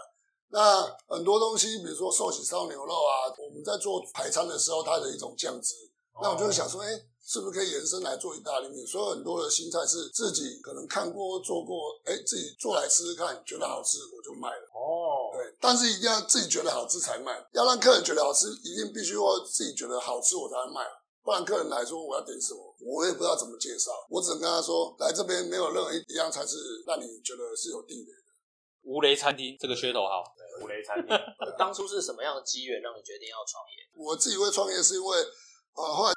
[0.50, 5.74] 那很多东西，比如说寿喜烧牛肉啊，我们在做排餐的时候，它的一种酱汁，
[6.22, 6.88] 那我就想说，哎，
[7.26, 8.86] 是不是可以延伸来做意大利面？
[8.86, 14.62] 所以很多的新菜是自己可能看过做过，哎，自己做来试试看，觉得好吃我就卖了。
[14.70, 20.86] 哦，对，但是一定要自己觉得好吃才卖，要让客人觉得好吃，一定必须要自己觉得好吃我才卖，
[21.24, 28.22] 不然客人来说我要点什么，我也不知道怎么介绍，我只能跟他说，来这边没有任何一样才是让你觉得是有地雷的。
[28.82, 30.22] 无雷餐厅这个噱头好。
[30.60, 31.16] 无雷餐厅，
[31.58, 33.88] 当初是什么样的机缘让你决定要创业？
[33.96, 35.18] 我自己会创业是因为，
[35.74, 36.12] 呃，后来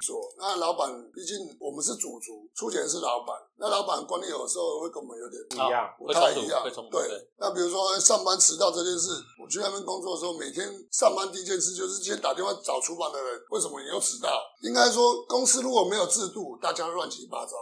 [0.00, 6.62] 说，那老板毕竟我们是主厨，出钱是老板，那老板观念有时候会跟我们有点不一样，不太一样。
[6.90, 9.10] 对，那比如说上班迟到这件事，
[9.42, 14.28] 我去那边工作的时候，每天上班第一件事就是先打电话找厨房的人，为什么你又迟到？
[14.62, 17.52] 应该说公司如果没有制度，大家乱七八糟。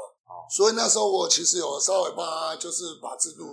[0.51, 3.45] 所以那时候我其实有稍微帮他，就是把制度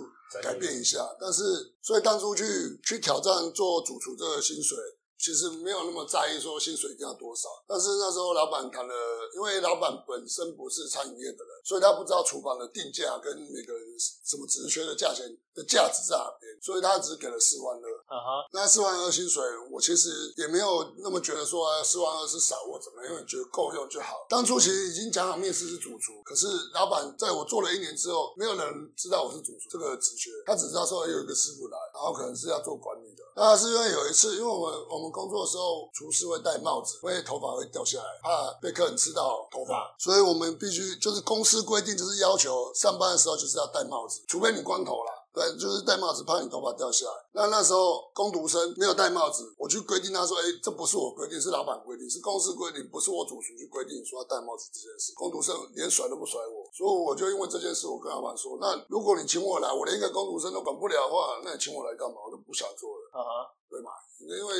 [0.42, 1.42] 改变一下，但是
[1.82, 2.44] 所以当初去
[2.82, 4.76] 去挑战做主厨这个薪水。
[5.20, 8.94] 其实没有那么在意说薪水一定要多少，但是那时候老板谈了，
[9.34, 17.86] 因为老板本身不是餐饮业的人，所以他不知道厨房的定价跟那个什么职缺的价钱的价值在哪边，所以他只给了四万二。
[18.10, 24.26] 啊哈，那四万二薪水，我其实也没有那么觉得说四万二是少或怎么样，因为觉得够用就好。
[24.28, 33.22] 当初其实已经讲好面试是主厨，可是老板在我做了一年之后，没有人知道我是主厨这个职缺，他只知道说有一个师傅来，然后可能是要做管理的。
[33.36, 45.19] 那是因为有一次，因为我们我们工作的时候，厨师会戴帽子，因为头发会掉下来，怕被客人吃到头发，所以我们必须就是公司规定，就是要求上班的时候就是要戴帽子，除非你光头了。
[45.32, 47.12] 对，就是戴帽子，怕你头发掉下来。
[47.32, 62.16] 那那时候工读生没有戴帽子，我去规定他说：“哎，这不是我规定，是老板规定，是公司规定，不是我主厨去规定说要戴帽子这件事。”工读生连甩都不甩我，所以我就因为这件事，我跟老板说：“那如果你请我来，我连一个工读生都管不了的话，那你请我来干嘛？
[62.26, 63.90] 我都不想做了。”啊对嘛？
[64.18, 64.54] 因为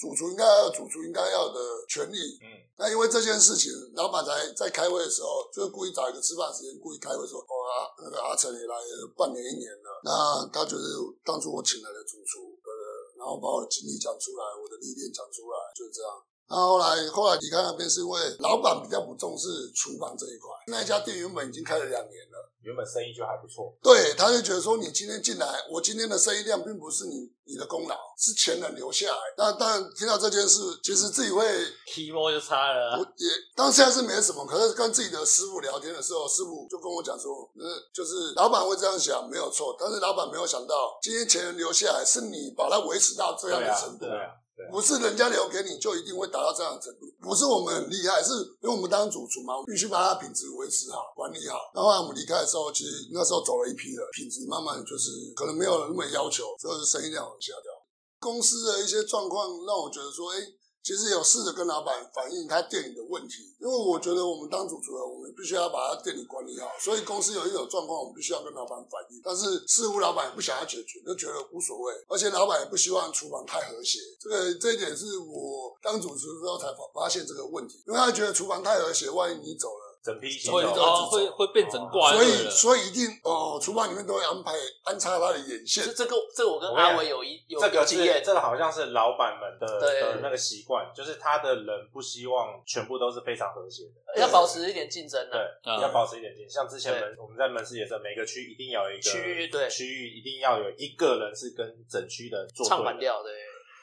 [0.00, 2.16] 主厨应该要主厨应该要的权利。
[2.40, 2.48] 嗯。
[2.80, 7.52] 那因为这件事情，老板才在开会的时候，就是故意找一个吃饭时间，故意开会说：“哦，
[8.00, 8.74] 那个阿成也来
[9.12, 12.72] 半年一年了。”那他就是当初我请来的主厨，呃，
[13.20, 16.08] 然后把我的经历讲出来，我的历练讲出来，就是这样。
[16.50, 22.50] 那后来后来离开那边是因为老板比较不重视厨房这一块，那家店原本已经开了两年了。
[22.62, 29.18] 原本生意就还不错，对，他就觉得说你今天进来，我今天的生意量并不是你你的功劳，是前人留下来。
[29.38, 31.42] 那当然听到这件事，其实自己会
[31.86, 32.98] 皮膜就差了。
[32.98, 44.04] 我也当下是没什么，可是跟自己的师傅聊天的时候，师傅就跟我讲说，呃，就是老板会这样想没有错，但是老板没有想到，今天前人留下来是你把它维持到这样的程度。
[44.04, 44.36] 对啊，
[44.70, 47.06] 不是人家留给你就一定会达到这样的程度。
[47.22, 51.56] 不是我们很厉害，是因为我们当主厨嘛，必须把它品质维持好、管理好。
[51.74, 57.72] 然后我们离开的时候，其实那时候走了一批了，品质慢慢就是可能没有那么要求，就是生意量往下掉。
[58.18, 60.38] 公司的一些状况让我觉得说，哎。
[60.82, 69.20] 其实有试着跟老板反映他店里的问题，因为我觉得我们当主厨的，我们必须要把他店里管理好，所以公司有一种状况，我们必须要跟老板反映。
[69.22, 73.98] 但是似乎老板也不想要解决，就觉得无所谓，而且老板也不希望厨房太和谐。
[74.18, 79.89] 这个这一点是我当主厨之后才发发现这个问题，因为他觉得厨房太和谐，万一你走了。
[80.02, 84.52] 整批会哦，会会变整挂，所以所以一定哦，厨房里面都会安排
[84.84, 85.84] 安插他的眼线。
[85.94, 96.50] 这个这个我跟阿伟有一有这个经验，这个好像是老板们的的那个习惯，就是他的人不希望全部都是非常和谐的，要保持一点竞争的，对，要保持一点竞争。
[96.50, 103.32] 像之前门我们在门市也是，每个区一定要有一个区域，对，区域一定要有一个人是跟整区的做唱反调，对。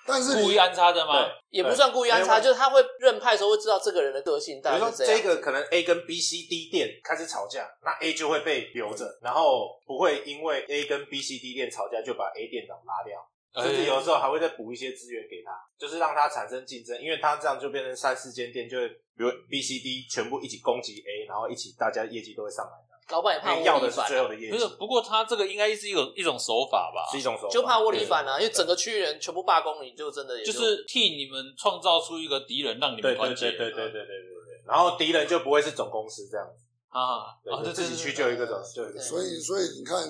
[0.08, 1.30] 但是故意安插的吗？
[1.50, 4.62] 也不算故意安插，就是他会认派的时候会知道这个人的个性。
[4.62, 22.87] 比如说这个可能 A 跟 B、C、D 店开始吵架，那 A 就会被留着，然后不会因为 A 跟 B、C、D 店吵架就把 A 店长拉掉，甚至有时候还会再补一些资源给他，就是让他产生竞争，因为他这样就变成三四间店，就比如 B、C、D 全部一起攻击 A，然后一起大家业绩都会上来。
[23.10, 24.67] 老板也怕窝里反，不是？
[24.78, 33.52] 不过他这个应该是一种一种手法吧，是一种手法，就怕窝里反啊，因为整个区域人全部罢工，你就真的就是替你们创造出一个敌人，让你们团结。
[33.52, 34.63] 对对对对对对对。
[34.67, 37.32] 然后敌人就不会是总公司这样子啊，
[37.63, 39.00] 就，自己去救一个总，就一个。
[39.00, 40.04] 所以所以你看，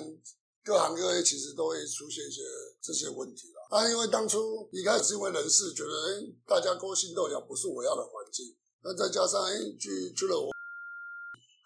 [0.64, 2.42] 各行各业其实都会出现一些
[2.82, 3.78] 这些问题了。
[3.78, 8.46] 啊，因为当初一开始因为人事觉得，哎，大家勾心斗角，不是我要的环境。
[8.82, 10.50] 那再加上，哎，去去了我。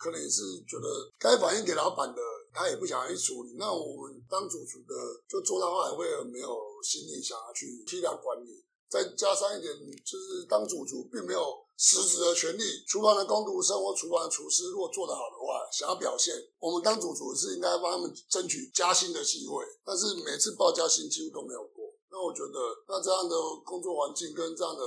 [0.03, 0.87] 可能也是觉得
[1.17, 2.21] 该反映给老板的，
[2.53, 3.55] 他也不想要去处理。
[3.57, 4.95] 那我们当主厨的，
[5.31, 6.51] 就做到后来会很没有
[6.83, 8.59] 心力想要去替他管理。
[8.91, 9.73] 再加上一点，
[10.05, 11.41] 就是当主厨并没有
[11.79, 12.63] 实质的权利。
[12.87, 19.65] 厨房的工读生或厨房的厨师，如果做得好的话，想要表现，我们当主厨是应该帮他们争取加薪的机会。
[19.83, 21.89] 但是每次报加薪几乎都没有过。
[22.11, 23.35] 那我觉得，那这样的
[23.65, 24.83] 工作环境跟这样的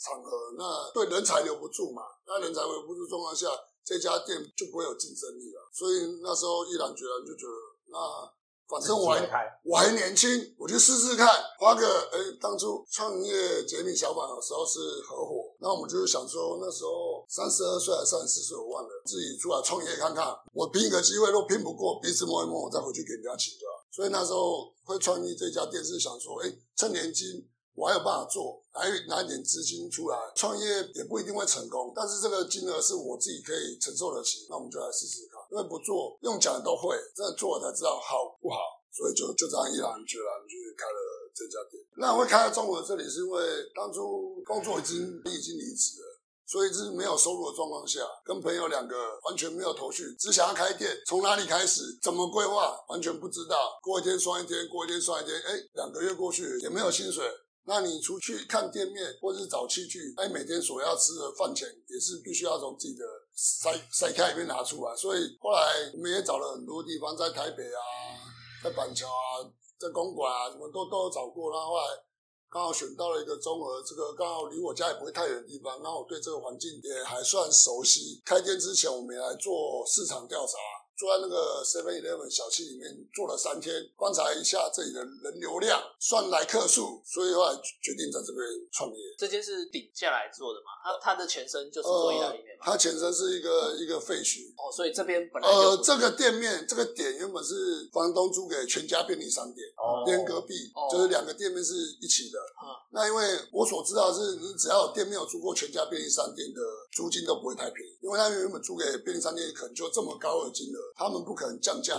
[0.00, 2.02] 场合，那对人才留不住嘛？
[2.26, 3.46] 那人才留不住状况下。
[3.84, 7.52] 这家店就不会有竞争力了，所以那时候毅然决然就觉得，
[7.92, 7.98] 那
[8.66, 11.28] 反正我还我还年轻，我就试试看，
[11.60, 23.66] 花个哎，当初创业解密小板的时候是合伙，那我们就是想说，那时候三十二岁还是三十四岁，我忘了，自己出来创业看看，我拼一个机会，都拼不过，鼻子摸一摸，我再回去给人家请教。
[23.92, 27.46] 所以那时候会创立这家店，是想说，哎，趁年轻。
[27.74, 35.40] 我还有办法做，还拿一点资金出来创业也不一定会成功，但是这个金额是我自己可以承受得起，那我们就来试试看。
[35.50, 38.56] 因为不做用讲都会，真的做了才知道好不好，
[38.92, 40.98] 所以就就这样毅然决然去开了
[41.34, 41.82] 这家店。
[41.96, 43.42] 那会开在中国这里，是因为
[43.74, 46.06] 当初工作已经已经离职了，
[46.46, 53.78] 所以是没有收入的状况下，跟朋友两个完全没有头绪，只想要开店，从哪里开始，怎么规划，完全不知道。
[53.82, 57.24] 过一天算一天，过一天算一天，哎，两个月过去也没有薪水。
[57.66, 64.94] 那你出去看店面，或者是找器具，哎，每天所要吃的饭钱也是必须要从自己的塞塞开里面拿出来。
[64.94, 67.80] 所以后来我们也找了很多地方，在台北啊，
[68.62, 69.40] 在板桥啊，
[69.78, 71.50] 在公馆啊，什么都都有找过。
[71.50, 71.84] 然后后来
[72.50, 75.82] 刚好选到了一个综合，这个刚好离我家也不会太远的地方。
[75.82, 78.20] 然后我对这个环境也还算熟悉。
[78.26, 80.52] 开店之前，我们也来做市场调查。
[80.96, 88.96] 坐在那个 Seven Eleven 小区里面坐了三天，观察一下这里的人流量，算来客数，所以后来决定在这边创业。
[89.18, 90.70] 这间是顶下来做的嘛？
[90.82, 102.38] 它它的前身就是做意大利面它前身是一个一个废墟哦，所以这边本来呃这个店面这个点原本是房东租给全家便利商店，哦连隔壁哦就是两个店面是一起的。
[102.90, 106.60] 那因为我所知道是，你只要有店面有租过全家便利商店的
[106.92, 110.78] 租金都不会太便宜，因为他原本租给便利商店可能就这么高的金额。
[110.96, 111.94] 他们不可能降价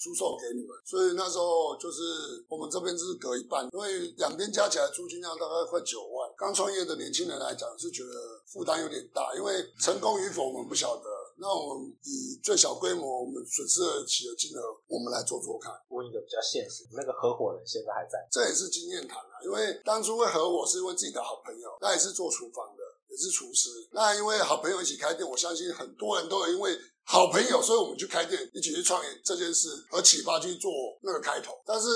[0.00, 2.02] 出售给你们，所以那时候就是
[2.48, 6.28] 我们这边就是隔一半，因为两边加起来租金量大概快九万。
[6.42, 8.10] 刚创业的年轻人来讲是觉得
[8.46, 11.04] 负担有点大，因为成功与否我们不晓得。
[11.38, 15.72] 那我们以最小规模我们损失得起的金额，我们来做做看。
[15.90, 18.18] 问一个比较现实，那个合伙人现在还在？
[18.28, 23.70] 这也是经验谈啊，因为当初会合伙是因为自己的好朋友，那也是做厨房的，也是厨师。
[23.92, 26.76] 那因为好朋友一起开店，我相信很多人都有因为。
[27.04, 30.70] 好朋友，所以我们去开店，一起去创业这件事，和启发去做
[31.02, 31.52] 那个开头。
[31.66, 31.88] 但是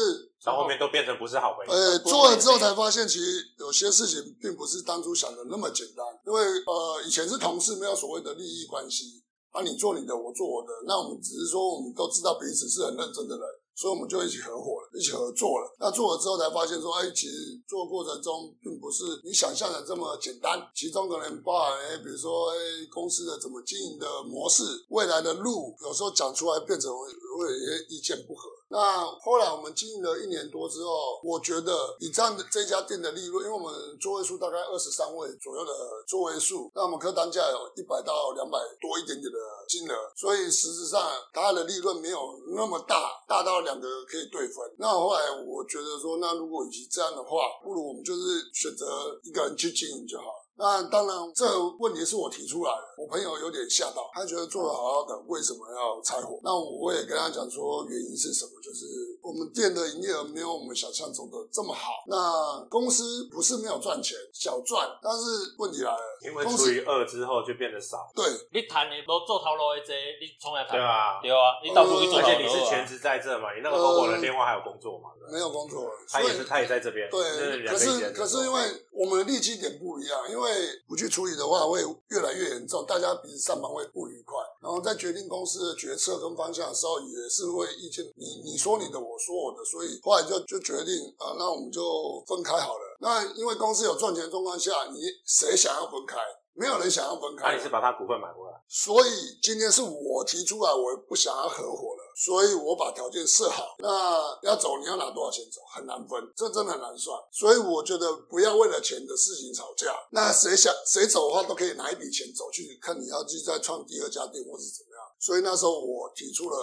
[0.44, 1.72] 到后面都变成不是好朋友。
[1.72, 6.04] 呃，做了之后才发现，其实有些事情并不是当初想的那么简单。
[6.26, 13.46] 因为呃，以前是同事，没有所谓的利益关系，啊，你做你的，我做我的，那我们只是说，我们都知道彼此是很认真的人，
[13.76, 15.76] 所以我们就一起合伙了，一起合作了。
[15.78, 22.56] 那做了之后才发现说，哎，其实做过程中并不是你想象的这么简单，其中可能包含哎，比如说哎
[22.90, 27.06] 公司的怎么经营的模式，未来的路，有时候讲出来变成会
[27.44, 28.48] 有一些意见不合。
[28.68, 35.72] 那后来我们经营了一年多之后，我觉得以这样的这家店的利润，因为我们座位数大概二十三位左右的
[36.06, 39.38] 座位数，那我们客单价有一百到两百多一点点的
[39.68, 41.00] 金额，所以实质上
[41.32, 42.18] 它的利润没有
[42.56, 44.56] 那么大，大到两个可以对分。
[44.78, 50.45] 那后来我觉得说，那如果与其这样的话，不如我们就是选择一个人去经营就好了。
[50.58, 52.82] 那当然，这个问题是我提出来的。
[52.96, 56.40] 我朋友有点吓到，他觉得做的好好的，为什么要拆伙？
[56.42, 58.52] 那我也跟他讲说，原因是什么？
[58.62, 58.86] 就是
[59.22, 61.92] 我们店的营业额没有我们想象中的这么好。
[62.08, 68.08] 那公司不是没有赚钱，小赚，但是问题来了，因为除以二之后就变得少。
[68.14, 80.52] 对，你谈你都做头路的这，你从来谈对啊，对啊，你到处去做而且你是全职在这嘛，你那个合伙人电话还有工作嘛，对不对没有工作，他也是他也在这边，就是对，可是可是因为我们的利基点不一样，因会
[80.86, 92.96] 不去处理的话会越来越严重，大家彼此上班会不愉快，然后在决定公司的决策跟方向的时候，也是会意见你你说你的，我说我的，所以后来就就决定啊，那我们就分开好了。
[93.00, 96.16] 那因为公司有赚钱状况下，你谁想要分开？
[96.56, 97.62] 没有人想要分开那开你。
[97.62, 103.76] 是把他股份买回来，所以今天是我提出来，我不想要合伙了，所以我把条件设好。
[103.78, 107.18] 那要走，你要拿多少钱走，很难分，这真的很难算。
[107.30, 109.94] 所以我觉得不要为了钱的事情吵架。
[110.10, 115.04] 那谁想谁走的话，都可以拿一笔钱走去看你要去再创第二家店或是怎么样。
[115.18, 116.56] 所以那时候我提出了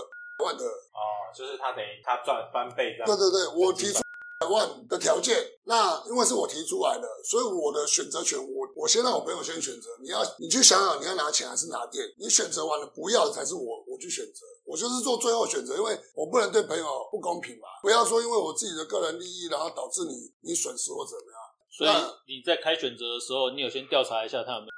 [0.43, 4.01] 万的，哦，就是他等于他赚翻倍这样，对对对，我提出
[4.43, 5.37] 百万的条件。
[5.65, 9.89] 那因为是我提出来的，所以我的选择权，我我先让我朋友先选择。
[10.01, 12.03] 你要你去想想，你要拿钱还是拿店？
[12.17, 14.45] 你选择完了不要才是我我去选择。
[14.65, 17.67] 我就是做最后选择，因为我不能对朋友不公平嘛。
[17.81, 21.39] 不要说因为我自己的个人利益，然后导致你你损失或怎么样。
[21.71, 24.73] 所以你在开选择的时候，你有先调查一下他有没有。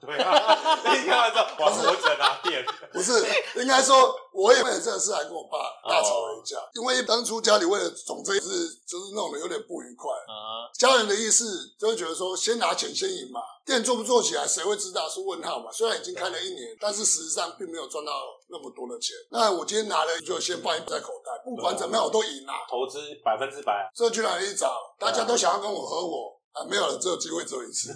[0.00, 0.32] 对啊，
[0.80, 3.12] 你看完之后，哇，我只能拿店，不是，
[3.60, 10.10] 应该说，我也为了这个事还跟我爸大吵了一架，因为当初家里为了总这一次，就是弄得有点不愉快。
[10.10, 11.44] 啊，家人的意思
[11.78, 15.70] 就是觉得说，先拿钱先赢嘛，店做不做起来，谁会知道是问号嘛？
[15.70, 18.12] 虽然已经开了一年，但是事实上并没有赚到
[18.48, 19.14] 那么多的钱。
[19.30, 22.52] 那我今天拿了，就先放一在口袋，不管怎么样我都赢了。
[22.70, 24.72] 投资百分之百，这去哪里找？
[24.98, 27.94] 大家都想要跟我合伙啊，没有了，只有机会只有一次。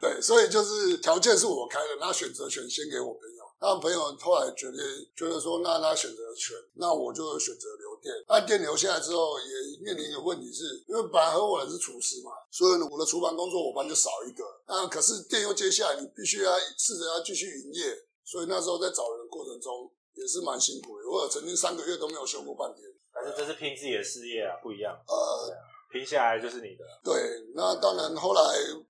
[0.00, 3.40] 对，所以就是条件是我开的，那选择权先给我朋友。
[3.62, 4.78] 那朋友后来觉得
[5.14, 8.14] 觉得说，那他选择权，那我就选择留店。
[8.26, 14.44] 那店留下来之后，也面临一个问题是，因为本来合伙人是厨师嘛，所以我的厨房工作伙伴就少一个。
[14.66, 21.04] 那可是店又接下来，你必须要试着要继续营业，所以那时候在找人的过程中也是蛮辛苦的。
[21.10, 22.88] 我有曾经三个月都没有休过半天。
[23.12, 25.52] 但是这是拼自己的事业啊，不一样，呃，
[25.90, 26.84] 拼下来就是你的。
[27.02, 27.14] 对，
[27.54, 28.40] 那当然后来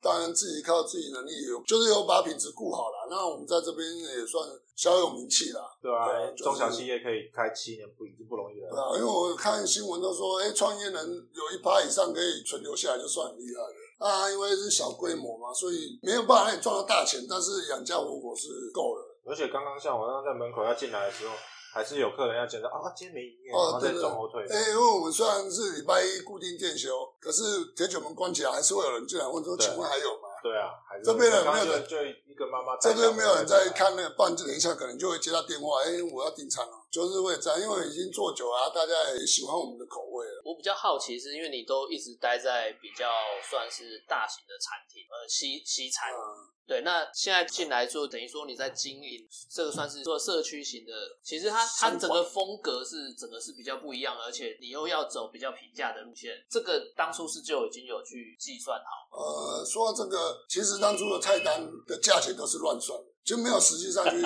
[0.01, 3.09] 当然自己靠自己能力，有就是有把品质顾好了。
[3.09, 4.47] 那我们在这边也算
[4.77, 5.61] 小有名气啦。
[5.83, 8.69] 对啊对，就是中小企业可以开七年不已经不容易了。
[8.71, 10.95] 对啊，因为我看新闻都说，哎，创业人
[11.33, 13.75] 有一趴以上可以存留下来，就算很厉害了。
[13.99, 19.07] 啊，因为是小规模嘛，所以没有办法让你赚到大钱，但是养家糊口是够了。
[19.27, 21.35] 而且刚刚像我刚刚在门口要进来的时候，
[21.73, 24.43] 还是有客人要检查啊，今天没营业，哦然后再转后退。
[24.49, 26.91] 哎、因为我们虽然是礼拜一固定店休，
[27.21, 27.43] 可是
[27.77, 40.43] 铁卷门关起来，还是会有人进来问说：“请问还有吗对啊，还是这边人刚刚没有人就就一个妈妈？”这边没有人在看那个，不然等一下可能就会接到电话：“哎、我要订餐了。”就是会这样，因为已经做久了，大家也喜欢我们的口味了。
[40.45, 43.09] 我比较好奇，是因为你都一直待在比较
[43.49, 46.11] 算是大型的餐厅，呃，西西餐。
[46.13, 59.17] 嗯，对，那现在进来就，等于说你在经营这个算是做社区型的，其实它它整个风格是整个是比较不一样，而且你又要走比较平价的路线，这个当初是就已经有去计算好。
[59.17, 64.17] 呃，说到这个，其实当初的菜单的价钱都是乱算的，就没有实际上去，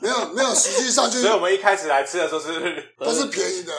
[0.00, 2.50] 没有没有实际上去 所以我们一开始来吃的时候是，
[3.00, 3.72] 都是便宜的，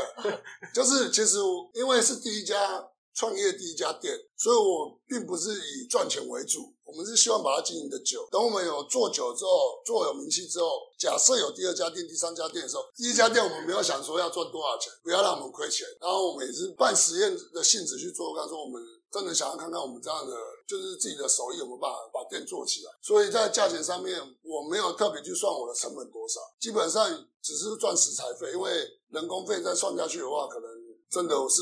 [0.73, 1.37] 就是其实
[1.73, 2.83] 因为是第一家
[3.13, 8.27] 创业第一家店，所以我并不是以赚钱为主，我们是希望把它经营的久。
[8.31, 18.81] 等我们有做久之后，做有名气之后，假设有第二家店、第三家店的时候，第一家店我们没有想说要赚多少钱，不要让我们亏钱，然后我们也是办实验的性质去做，刚说我们。
[19.11, 20.35] 真的想要看看我们这样的，
[20.67, 22.91] 就是自己的手艺有没有办法把店做起来。
[23.01, 27.07] 所以在价钱上面，我没有特别去算我的成本多少，基本上
[27.41, 28.69] 只是赚食材费，因为
[29.09, 30.69] 人工费再算下去的话，可能
[31.09, 31.61] 真的是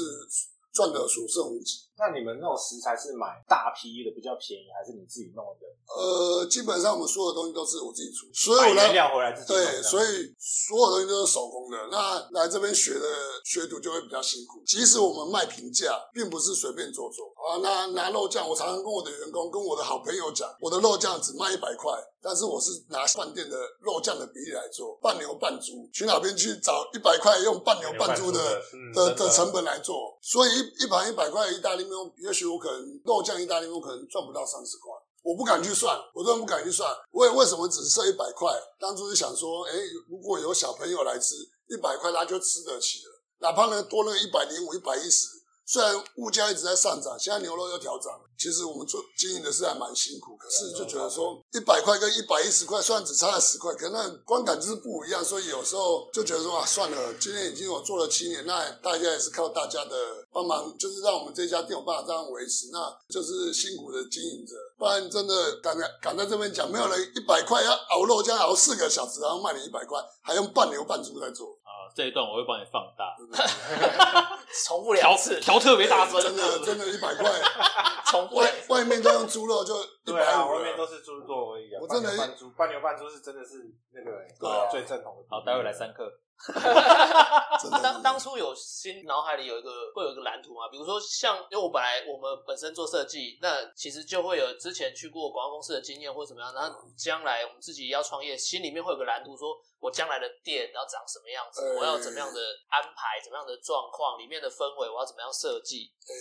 [0.73, 1.84] 赚的所剩无几。
[1.97, 5.63] 那你们那种食材是买大批的比较便宜，还是你自己弄的？
[5.85, 11.77] 呃，基本上我们所有东西都是我自己出，所以买我来原料回来自己弄对，所以所有东西都是手工的。
[11.91, 13.07] 那来这边学的
[13.45, 14.61] 学徒就会比较辛苦。
[14.65, 17.61] 即使我们卖平价，并不是随便做做啊。
[17.61, 21.93] 那拿肉酱，我常常跟我的员工、跟我的好朋友讲，我的肉酱只卖一百块，
[22.25, 25.87] 但是我是拿饭店的肉酱的比例来做，半牛半猪。
[25.93, 28.39] 去哪边去找一百块用半牛半猪的
[28.73, 30.17] 嗯的真的的成本来做？
[30.23, 34.91] 所以一一盘一百块的意大利面，也许我可能肉酱意大利面我可能赚不到三十块。
[35.21, 36.91] 我不敢去算，我真的不敢去算。
[37.11, 38.51] 为为什么只设一百块？
[38.79, 39.73] 当初是想说，哎，
[40.09, 41.35] 如果有小朋友来吃，
[41.69, 45.27] 一百块他就吃得起了，哪怕呢多那个一百零五、一百一十。
[45.65, 59.95] 虽然物价一直在上涨，现在牛肉又调涨，其实我们做经营的是还蛮辛苦，可是就觉得说一百块跟一百一十块，虽然只差了十块，可那观感就是不一样，所以有时候就觉得说啊，算了，今天已经我做了七年，那大家也是靠大家的
[60.31, 71.64] 帮忙，就是让我们这家店有办法这样维持，那就是辛苦的经营者，不然真的敢在敢在这边讲，没有人一百块要熬肉这样熬四个小时，然后卖你一百块，还用半牛半猪在做，啊，
[71.95, 73.15] 这一段我会帮你放大，
[74.67, 77.23] 重复调两次，调特别大声，真的真的一百块，
[78.11, 80.77] 重复外外面都用猪肉就一对啊，外面了。
[80.77, 81.79] 都是猪做而已啊。
[81.81, 85.23] 我真的半牛半猪，半牛半猪是真的是那个对啊最正统的。
[85.29, 86.03] 好，待会来三克。
[87.81, 106.13] 当当初有心脑海里有一个会有一个蓝图嘛，比如说像因为我本来我们本身做设计，那其实就会有之前去过广告公司的经验或怎么样，然后将来我们自己要创业，心里面会有个蓝图，说我将来的店要长什么样子，呃我要怎么样的安排，怎么样的状况，里面的氛围我要怎么样设计，呃，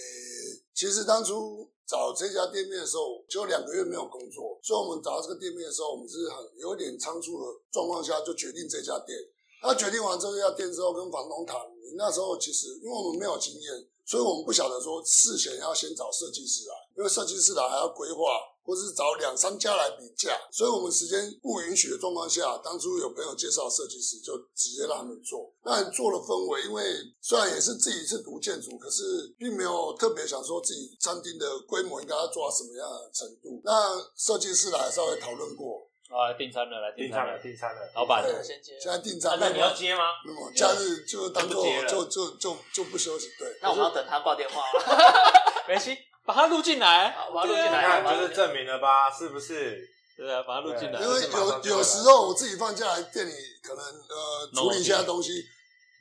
[0.72, 9.18] 其实当初找这家店面的时候，只有两个月没有工作，所以我们找到这个店面的时候，我们是很有点仓促的状况下就决定这家店。
[9.64, 11.56] 他决定完这家店之后，跟房东谈，
[11.96, 13.72] 那时候其实因为我们没有经验，
[14.04, 18.20] 所以我们不晓得说事前要先找设计师来，因为设计师来还要规划，
[18.62, 25.50] 或者是找两三家来比价，所以我们时间不允许的状况下，当初有朋友介绍设计师，就直接让他们做。
[25.64, 26.84] 那做了氛围，因为
[27.22, 33.62] 虽然也是自己是读建筑，可是并没有特别想说自己餐厅的规模应该要做到什么样的程度。
[33.64, 37.92] 那设计师来稍微讨论过，啊，来订餐了，来订餐了订餐了，，订餐了。
[37.94, 38.78] 老板，对先接。
[38.78, 40.02] 现在订餐，那你要接吗？
[40.26, 43.58] 那么假日就当做就就就就就不休息，对。
[43.62, 45.12] 那我们要等他挂电话了，
[45.66, 49.10] 没关系，把它录进来，好把它录进你来看，就是证明了吧？
[49.10, 49.88] 是不是？
[50.16, 53.32] 对啊，把它录进来因为有有时候我自己放假来店里，
[53.62, 55.42] 可能呃处理一下东西，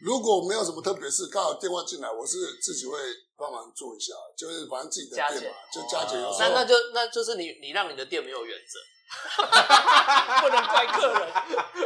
[0.02, 2.96] 如果没有什么特别事，刚好电话进来，我是自己会
[3.36, 6.22] 帮忙做一下，就是反正自己的店嘛，就加减。
[6.22, 8.78] 有时候那那就那就是你你让你的店没有原则，
[10.42, 11.28] 不能怪客人，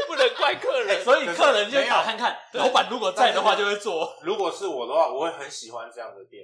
[0.07, 1.03] 不能怪客人。
[1.05, 4.17] 所以客人就打看看，老板如果在的话就会做。
[4.21, 6.43] 如果是我的话，我会很喜欢这样的店，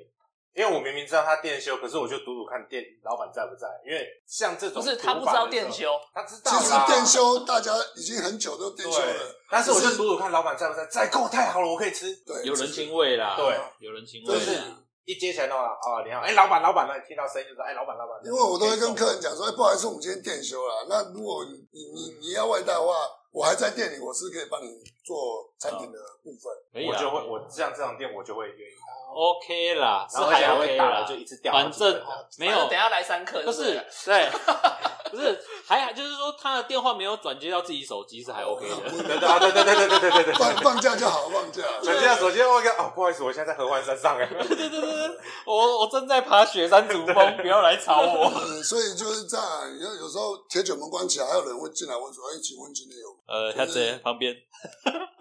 [0.53, 3.67] 因为我明明知道他店休，可是我就赌赌看店老板在不在。
[3.85, 12.15] 因为像这种不是他不知道店休，他知道其实店休大家已经很久都店休了，，但是我就赌赌看老板在不在，在够太好了，我可以吃。
[12.25, 14.61] 对有人情味啦，对，有人情味对就是
[15.05, 18.17] 一接起来的话，哦，你好，哎，老板，老板，那听到声音就说，哎，老板，老板。
[18.23, 20.85] 因为我都会跟客人讲说，哎，不好意思，我们今天店休了。
[20.87, 22.93] 那如果你你你要外带的话，
[23.33, 24.69] 我还在店里，我是可以帮你
[25.03, 26.53] 做餐点的部分。
[26.71, 28.73] 可以啊我就会，我像这种店，我就会愿意。
[29.15, 31.91] OK 啦，是然后而且还还 OK 啦会打了，就一直掉好反几个。
[31.91, 32.01] 正
[32.37, 34.29] 没有正等一下来三客，不是对，
[35.11, 38.75] 不是还就是说他的电话没有转接到自己手机是还 OK 的。
[38.89, 41.61] 对对啊对对对对对对对对放 放假就好，放假。
[41.83, 44.25] 手机啊，手机啊，我一个哦，不好意思，我现在在合欢山上哎。
[44.25, 48.31] 对对对对，我我正在爬雪山主峰，不要来吵我。
[48.45, 49.45] 嗯，所以就是这样。
[49.75, 54.37] 你看，有时候铁卷门关起来，还有人会进来问说：“哎，请问今天有没呃，他在旁边，有？”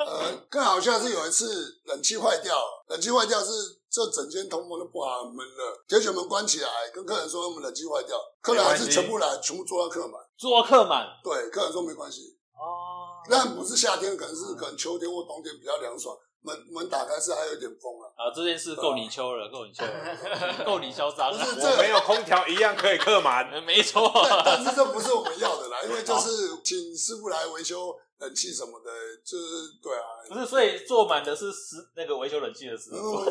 [0.04, 3.52] 呃，更好笑是有一次冷气坏掉，冷气坏掉是
[3.90, 5.84] 这整间通风都不好，很闷了。
[5.86, 10.20] 铁卷门关起来，跟客人说我们冷气坏掉，客人还是全部来，全部坐到客满。
[10.36, 12.36] 做客满对，客人说没关系。
[12.52, 18.06] 哦，但不是夏天，可能是可能秋天或冬天比较凉爽，门门打开是还有一点风啊。
[18.16, 21.38] 啊，这件事够你秋了，够你秋了， 够你嚣张了。
[21.38, 23.48] 不是我没有空调一样可以客满。
[23.50, 26.30] 呃没错，但但是这不是我们要的啦，因为就是
[26.64, 28.90] 请师傅来维修冷气什么的，
[29.24, 30.04] 就是对啊。
[30.28, 33.24] 不是，所以坐满的是师那个维修冷气的师傅，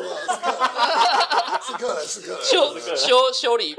[1.62, 2.96] 是客人，是客人， 修。
[2.96, 3.74] 修修理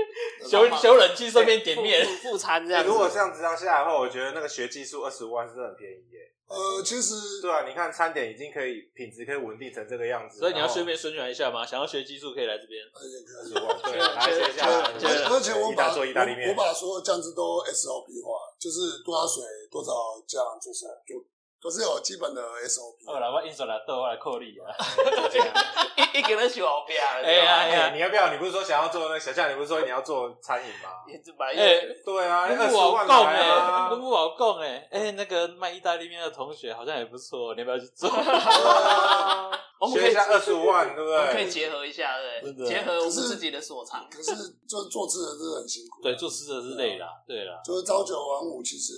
[0.50, 2.06] 修修冷气顺便点面。
[2.06, 2.90] 副副餐这样子。
[2.90, 6.33] 如果这样子这样下来的话，我觉得那个学技术二十五万是真的很便宜耶。
[6.54, 11.66] 呃，其实对啊，你看餐点已经可以品质可以稳定成这个样子，所以你要顺便宣传一下吗？
[11.66, 12.80] 想要学技术可以来这边。
[12.94, 14.68] 而且可以二十五万，对，来学一下。
[14.70, 19.92] 而而且我把做意大利面，我我把所有酱汁都 SOP 化，就是多少水多少
[20.28, 21.18] 酱就是，就
[21.64, 23.06] 都是有基本的 SOP。
[23.08, 24.68] 好啦，我印刷来倒，我来扣你啊。
[26.14, 28.32] 一一个人学后边，哎呀哎呀哎，你要不要？
[28.34, 29.50] 你不是说想要做那个小夏？
[29.50, 30.90] 你不是说你要做餐饮吗？
[31.08, 31.18] 哎，
[32.04, 33.96] 对啊，不二十万来哎，啊不！
[33.96, 34.88] 不好供哎。
[34.92, 38.10] 哎，那个卖意大利面的同学好像也不错，你要不要去做？
[39.80, 41.50] 我们可以学一下二十五万，对不我们可以？
[41.50, 44.08] 结合一下，对结合我们自己的所长。
[44.10, 44.36] 可是
[44.68, 46.02] 就是做吃的是很辛苦。
[46.02, 47.62] 对，做吃的是累啦，对啦。
[47.66, 48.94] 就是朝九晚五，其实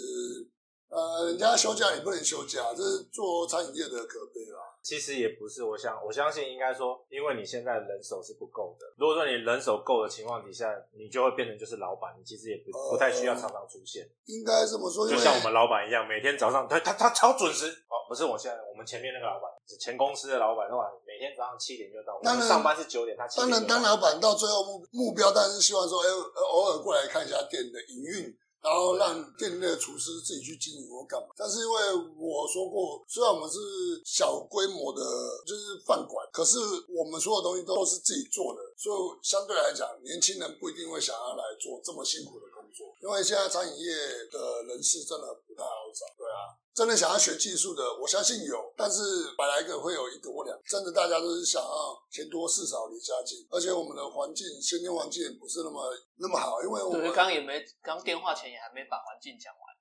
[0.95, 4.71] 呃，人家休假也不能休假，这是做餐饮业的可悲啦。
[4.81, 8.85] 其实也不是，我想我相信应该说，因为你现在人手是不够的。
[8.95, 14.07] 如果说你人手够的情况底下，你就会变成就是老板，你其实也不哦不太需要常常出现。
[14.27, 26.07] 应该这么说，就像我们老板一样，每天早上他他他超准时哦，不是我现在我们前面那个老板，是前公司的老板的话，每天早上七点就到，我当然们上班是九点，他七当然当老板到最后目目标，当然是希望说，哎、
[26.53, 28.37] 偶尔过来看一下店的营运。
[28.65, 33.59] 然后让店内的厨师自己去经营或干嘛，但是因为我说过，虽然我们是
[34.03, 35.03] 小规模的，
[35.45, 36.57] 就是饭馆，可是
[36.89, 43.93] 我们所有东西都是自己做的，所以相对来讲，年轻人不一定会想要来做这么辛苦的工作，因为现在餐饮业
[44.31, 46.01] 的人士真的不太好找，
[46.35, 49.01] 啊，真的想要学技术的，我相信有，但是
[49.37, 59.74] 百来个会有一个或两，真的大家都是想要钱多事少离家近，而且我们的环境先天环境也不是那么那么好，因为我们，刚也没，刚电话前也还没把环境讲完。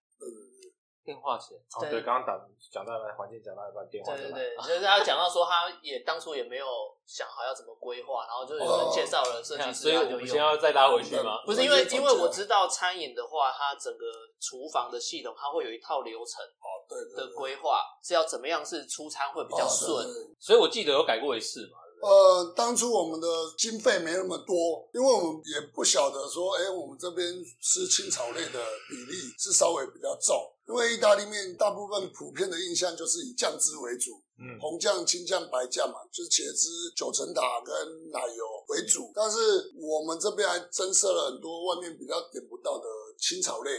[1.05, 2.41] 电话钱，哦，对，刚刚打
[2.73, 6.67] 讲到一半，环境讲到一半，电话对对对，就是他讲到说，他也当初也没有
[7.07, 10.15] 想好要怎么规划，然后就有人介绍了设计师， 所以我。
[10.15, 11.43] 们先要再拉回去吗？
[11.45, 14.07] 不是因为，因为我知道餐饮的话，它整个
[14.41, 16.43] 厨房的系统，它会有一套流程
[16.89, 20.07] 对对的规划，是要怎么样是出餐会比较顺。
[20.41, 21.79] 所以我记得有改过一次嘛。
[22.01, 23.27] 呃，当初我们的
[23.59, 27.27] 经费没那么多，因为我们也不晓得说，哎、我们这边
[27.61, 39.13] 吃青草类的比例是稍微比较重，因为意大利面大部分普遍的印象就是以酱汁为主，嗯红酱、青酱、白酱嘛，就是茄汁、九层塔跟奶油为主。
[39.15, 39.37] 但是
[39.77, 42.87] 我们这边还增设了很多外面比较点不到的
[43.19, 43.71] 青草类，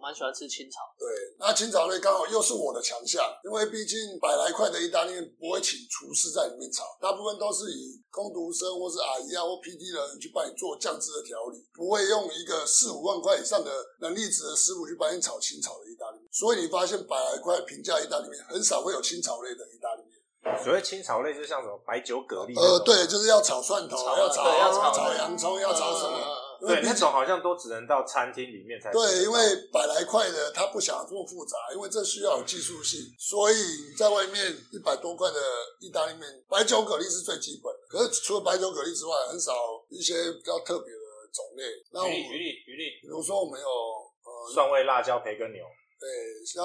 [0.00, 1.06] 蛮喜欢吃青草，对，
[1.38, 13.70] 那清炒类刚好又是我的强项，因为毕竟百来块的意大利面不会请厨师在里面炒，大部分都是以工读生或是阿姨啊或 PT 人去帮你做酱汁的调理，不会用一个四五万块以上的
[14.00, 16.26] 能力值的师傅去帮你炒清炒的意大利面。
[16.32, 20.16] 所以你发现百来块平价意大利面很少会有清炒类的意大利面。
[20.64, 26.16] 所谓清炒类，就像什么白酒蛤蜊呃，种对，就是要炒蒜头，炒要炒对要炒炒洋葱，要炒什么？
[26.62, 29.38] 嗯对，那种好像都只能到餐厅里面才对，因为
[29.72, 33.56] 百来块的他不想做复杂，因为这需要有技术性，所以
[33.96, 35.40] 在外面一百多块的
[35.80, 37.80] 意大利面，白酒蛤蜊是最基本的。
[37.88, 39.52] 可是除了白酒蛤蜊之外，很少
[39.88, 41.00] 一些比较特别的
[41.32, 41.64] 种类。
[41.92, 45.64] 那我举例举例举例，比如说我们有呃，蒜味辣椒培根牛、
[45.98, 46.08] 对，
[46.44, 46.62] 像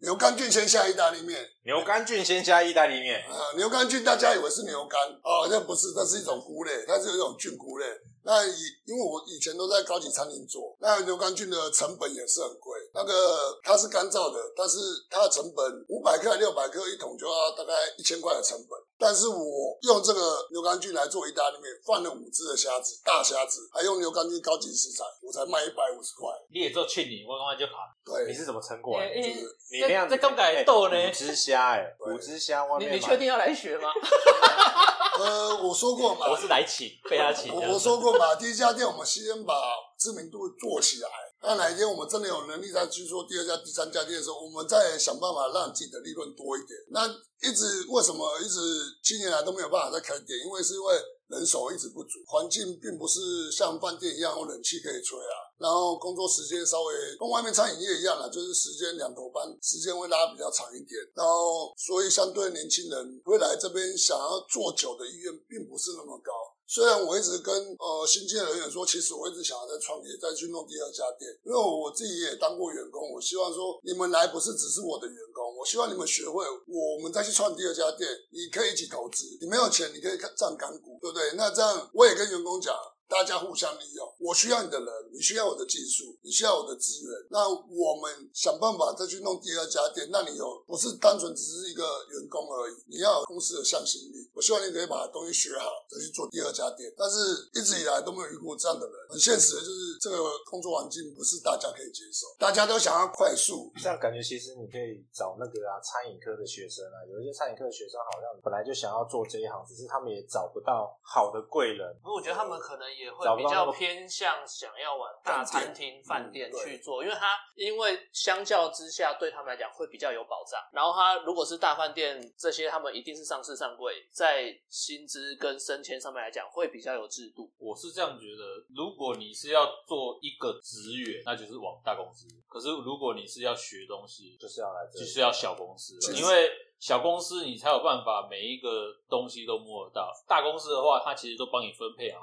[0.00, 7.86] 牛肝菌鲜虾意大利面，牛肝菌鲜虾意大利面，啊，牛肝菌大家以为是牛肝哦，这不是，那是一种菇类，它是有一种菌菇类。
[8.24, 8.56] 那以
[8.86, 12.80] 因为我以前都在高级餐厅做，那牛肝菌的成本也是很贵。
[12.94, 14.78] 那个它是干燥的，但是
[15.10, 18.78] 它的成本五百克、六百克一桶就要大概一千块的成本。
[18.96, 26.30] 但是我用这个牛肝菌来做意大利面，放了五只的虾子，大虾子，还用牛肝菌高级食材，我才卖一百五十块。
[26.50, 27.72] 你也做去年，我刚刚就跑。
[28.04, 29.28] 对，你是怎么撑过来就是
[29.70, 33.90] 你那样子这这刚改豆呢哎五只虾哎，五只虾外你你确定要来学吗？
[35.20, 37.54] 呃，我说过嘛，我是来请，被他请。
[37.54, 39.54] 我我说过嘛，第一家店我们先把
[39.98, 41.08] 知名度做起来。
[41.40, 46.78] 那哪一天我们真的有能力再去做第二家、第三家店的时候，我们再想办法让自己的利润多一点。
[46.90, 47.06] 那
[47.46, 48.58] 一直为什么一直
[49.02, 50.38] 七年来都没有办法再开店？
[50.44, 50.94] 因为是因为
[51.28, 55.34] 人手一直不足，环境并不是像饭店一样有冷气可以吹啊。
[55.58, 61.00] 然后工作时间稍微跟外面餐饮业一样啊，就是时间两头班，时间会拉比较长一点。
[61.14, 66.32] 然后所以相对年轻人会来这边想要做久的意愿并不是那么高。
[66.66, 81.32] 虽然我一直跟呃新进人员说，其实我一直想要再创业，再去弄第二家店，因为我自己也当过员工，我希望说你们来不是只是我的员工，我希望你们学会，我们再去创第二家店，你可以一起投资，你没有钱你可以站干股，对不对？
[81.36, 82.74] 那这样我也跟员工讲。
[83.08, 87.10] 大家互相利用，我需要你的人，你需要我的技术，你需要我的资源。
[87.30, 94.28] 那我们想办法再去弄第二家店，那你有不是单纯只是一个员工而已，你要有公司的向心力。
[94.34, 96.92] 我希望你可以把东西学好，再去做第二家店。
[96.96, 97.18] 但是
[97.54, 100.18] 一直以来都没有遇过这样的人，很现实的就是这个
[100.50, 103.70] 工作环境不是大家可以接受，大家都想要快速。
[103.80, 111.94] 这样感觉其实你可以找那个啊餐饮科的学生啊，有一些餐饮科的学生好像本来就想要做这一行，只是他们也找不到好的贵人。
[112.02, 120.60] 不过我觉得他们可能也也会比较偏向想要往大餐厅、饭店去做，因为它因为相较之下对他们来讲会比较有保障。
[120.72, 127.50] 然后他如果是大饭店这些，他们一定是上市上柜，在薪资跟升迁上面来讲会比较有制度。
[127.58, 140.12] 我是这样觉得，如果你是要做一个职员，那就是往大公司；可是如果你是要学东西，就是要来就是要小公司因为小公司你才有办法每一个东西都摸得到。
[140.28, 142.20] 大公司的话，它其实都帮你分配好。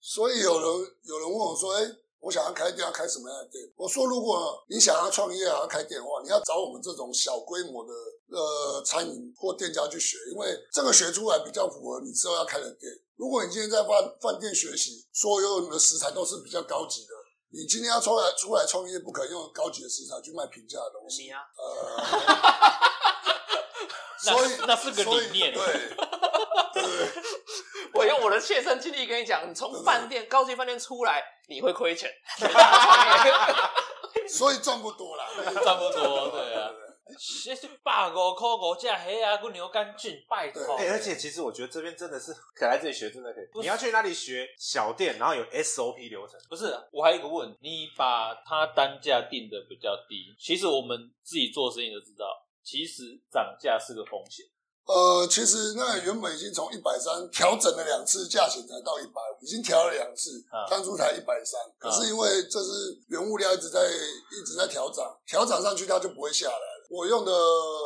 [0.00, 1.82] 所以有人有人问我说：“哎、
[2.20, 7.92] 我想要开店，要开什么样的店？”我说：“如果你想要创业，要开店的话，你要找我们这种小规模的
[8.30, 12.92] 呃餐饮或店家去学，因为这个学出来比较符合你之后要开的店。
[13.16, 17.14] 如果你今天在饭饭店学习，所有的食材都是比较高级的，
[17.50, 21.24] 你今天要出来出来创业，不可能用高级的食材去卖平价的东西。
[21.24, 22.95] 你啊，呃， 那
[24.18, 25.62] 所以那是个理念对
[26.74, 26.82] 对。”
[27.94, 32.10] 我用我的切身经历跟你讲，你从饭店高级饭店出来，你会亏钱。
[34.28, 35.26] 所以赚不多啦，
[35.62, 36.70] 赚不多，对啊。
[37.16, 40.74] 其实百五块五只虾啊，个牛肝菌，拜托。
[40.74, 43.44] 哎、而且其实我觉得这边真的是可以来这里学，真的可以。
[43.60, 52.26] 你要去那里学小店，然后有 SOP 流程，不是，我还有一个问，你把它单价定的比较低，其实我们自己做生意都知道，
[52.66, 54.44] 其实涨价是个风险。
[54.86, 61.60] 呃，其实那原本已经从一百三调整了两次，价钱才到一百五，已经调了两次啊，当初才一百三。
[61.78, 66.75] 可是因为这是原物料一直在一直在调涨，调涨上去它就不会下来了。
[66.90, 67.32] 我用的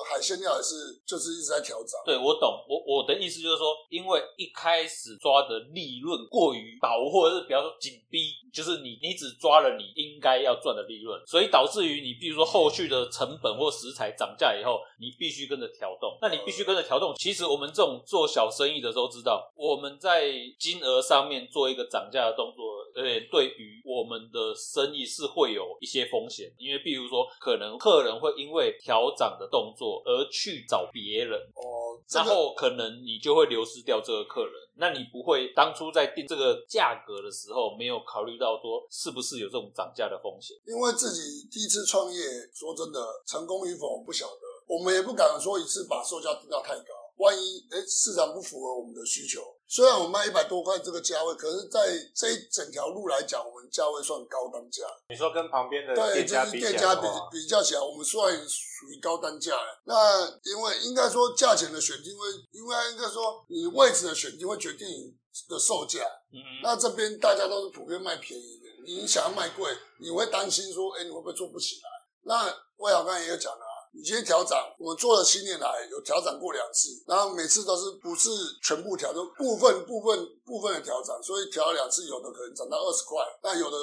[0.08, 2.00] 海鲜料也是，就是一直在调涨。
[2.04, 16.18] 对，我懂，我我的意思就是说，因为一开始抓的利润过于薄，或者是比方说紧逼，就是你你只抓了你应该要赚的利润，所以导致于你，比如说后续的成本或食材涨价以后，你必须跟着调动。
[16.20, 17.14] 那你必须跟着调动。
[17.16, 28.76] 其实我们这种做小生意的时候知道，我们在金额上面做一个涨价的动作，呃，对于我们的生意是会有一些风险，因为比如说可能客人会因为
[29.16, 31.38] 涨的动作而去找别人。
[31.54, 40.56] 哦，然后可能你就会流失掉这个客人，那你不会当初在定这个价格的时候没有考虑到说是不是有这种涨价的风险。
[40.66, 42.18] 因为自己第一次创业，
[42.54, 49.40] 说真的，成功与否不晓得，我们也不敢说一次把售价定到太高，万一哎市场不符合我们的需求。
[49.70, 51.80] 虽然我们卖一百多块这个价位，可是在
[52.12, 54.82] 这一整条路来讲，我们价位算高单价。
[55.08, 59.80] 你说跟旁边的对，店就是店家比，比较起来，我们算属于高单价了。
[59.84, 65.14] 那因为应该说价钱的选定会，因为应该说你位置的选定会决定你
[65.48, 66.00] 的售价。
[66.32, 71.88] 嗯，那这边大家都是普遍卖便宜的，你想要卖贵，你会担心说，哎、你会不会做不起来？
[72.22, 78.30] 那魏好刚才也有讲了、啊，你今天调涨，我们做了七年来有调涨过两次，然后每次都是不是
[78.62, 83.76] 全部调，就部分部分部分的调涨，所以调了两次，有的可能涨到二十块，那有的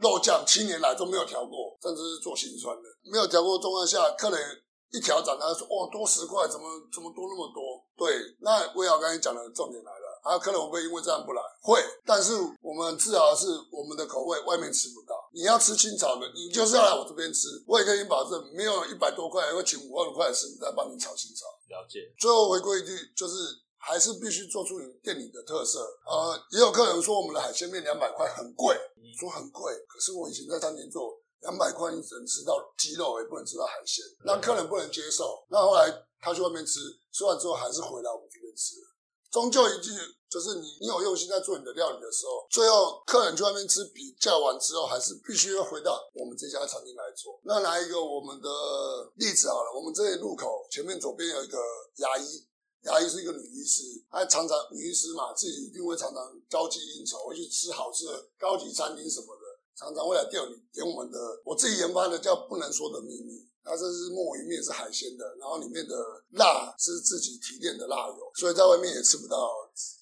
[0.00, 4.40] 肉酱七年来都没有调过，甚至是做心酸的，没有调过状况下，客人
[4.90, 7.82] 一调涨，他说哦多十块，怎么怎么多那么多？
[7.96, 10.01] 对，那魏好刚才讲的重点来了。
[10.22, 11.42] 啊，客人会不会因为这样不来？
[11.60, 15.14] 会，但是我们自豪的是我们的口味外面吃不到。
[15.34, 17.48] 你要吃清炒的，你就是要来我这边吃。
[17.66, 21.46] 我也跟你保证，没有一百多块会请五万块的师傅来帮你炒清炒。
[21.68, 21.98] 了解。
[22.18, 23.34] 最后回归一句，就是
[23.78, 25.80] 还是必须做出你店里的特色。
[26.06, 28.76] 呃，也有客人说我们的海鲜面两百块很贵，
[29.18, 35.44] 说很贵，可是我以前在餐厅做，两百块你只能吃到鸡肉，也不能吃到海鲜，让客人不能接受。
[35.48, 36.78] 那后来他去外面吃，
[37.10, 38.76] 吃完之后还是回来我们这边吃。
[39.32, 39.90] 终究一句，
[40.28, 47.40] 就是你你有用心在做你的料理的时候，最后客人去外面吃比较完之后，还是必须要回到我们这家餐厅来做。
[47.42, 48.48] 那拿一个我们的
[49.16, 51.58] 例子好了，我们这里路口前面左边有一个
[51.96, 52.46] 牙医，
[52.82, 59.42] 牙医是一个女医师，她常常女医师嘛，自己一定会常常交际应酬，会去吃好吃的高级餐厅什么的，
[59.74, 63.48] 常常会来店里点我们的我自己研发的叫不能说的秘密。
[63.64, 65.94] 它这是墨鱼面是海鲜的，然后里面的
[66.32, 69.50] 辣是自己提炼的辣油，所以在外面也吃不到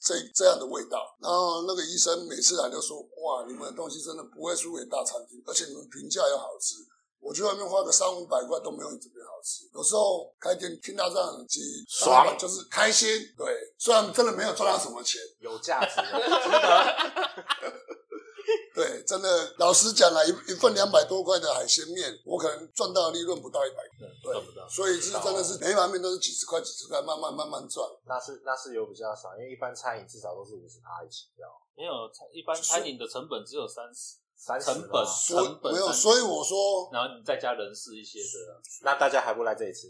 [0.02, 1.16] 这这样的味道。
[1.20, 6.76] 然后那个医生每次来就说：“哇，你们的东西真的不会输给大餐厅，而且你们评价又好吃。
[7.20, 9.68] 我去外面花个三五百块都没有你这边好吃。
[9.74, 13.06] 有时候开店听到这样子，爽就是开心。
[13.36, 17.80] 对，虽然真的没有赚到什么钱，有价值的，值得。
[18.74, 24.08] 对，真的老实讲了，一一份两百多块的海鲜面，我可能赚到的利润不到一百块。
[24.22, 24.68] 对赚不到。
[24.68, 27.86] 所以是真的是每一碗面都是几十块、几十块，慢慢慢慢赚。
[28.06, 31.92] 那是那是有比较少，因为一般餐饮至少都是五十趴一起跳，没有，
[32.32, 39.88] 一般餐饮的成本只有三十，三十成本所以成本没有，所以我说，然后你再加人事一些的啊，那大家还不来这里吃？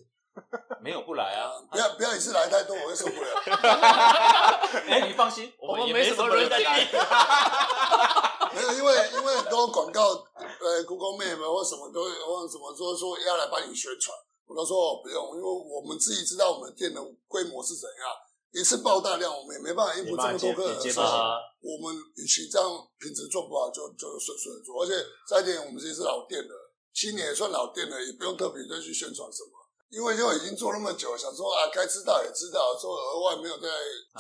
[0.80, 1.50] 没有不来啊。
[1.70, 3.28] 不要不要一次来太多，我会受不了。
[4.88, 6.86] 哎，你放心，我们也没什么人在来。
[8.54, 18.08] 没有，因为因为很多广告，呃，Google Map 或什么都或什么说说要来帮你宣传，我都说不用，因为我们自己知道我们店的规模是怎样，
[18.52, 21.06] 一次爆大量，我们也没办法应付这么多客人，所以
[21.60, 24.94] 我们与其这样品质做不好，就就顺顺的做，而且
[25.28, 26.54] 再一点，我们这是老店了，
[26.92, 29.50] 七年也算老店了，也不用特别再去宣传什么。
[29.90, 33.68] 因为就已经做那么久，想说啊，该知道也知道，说额外没有再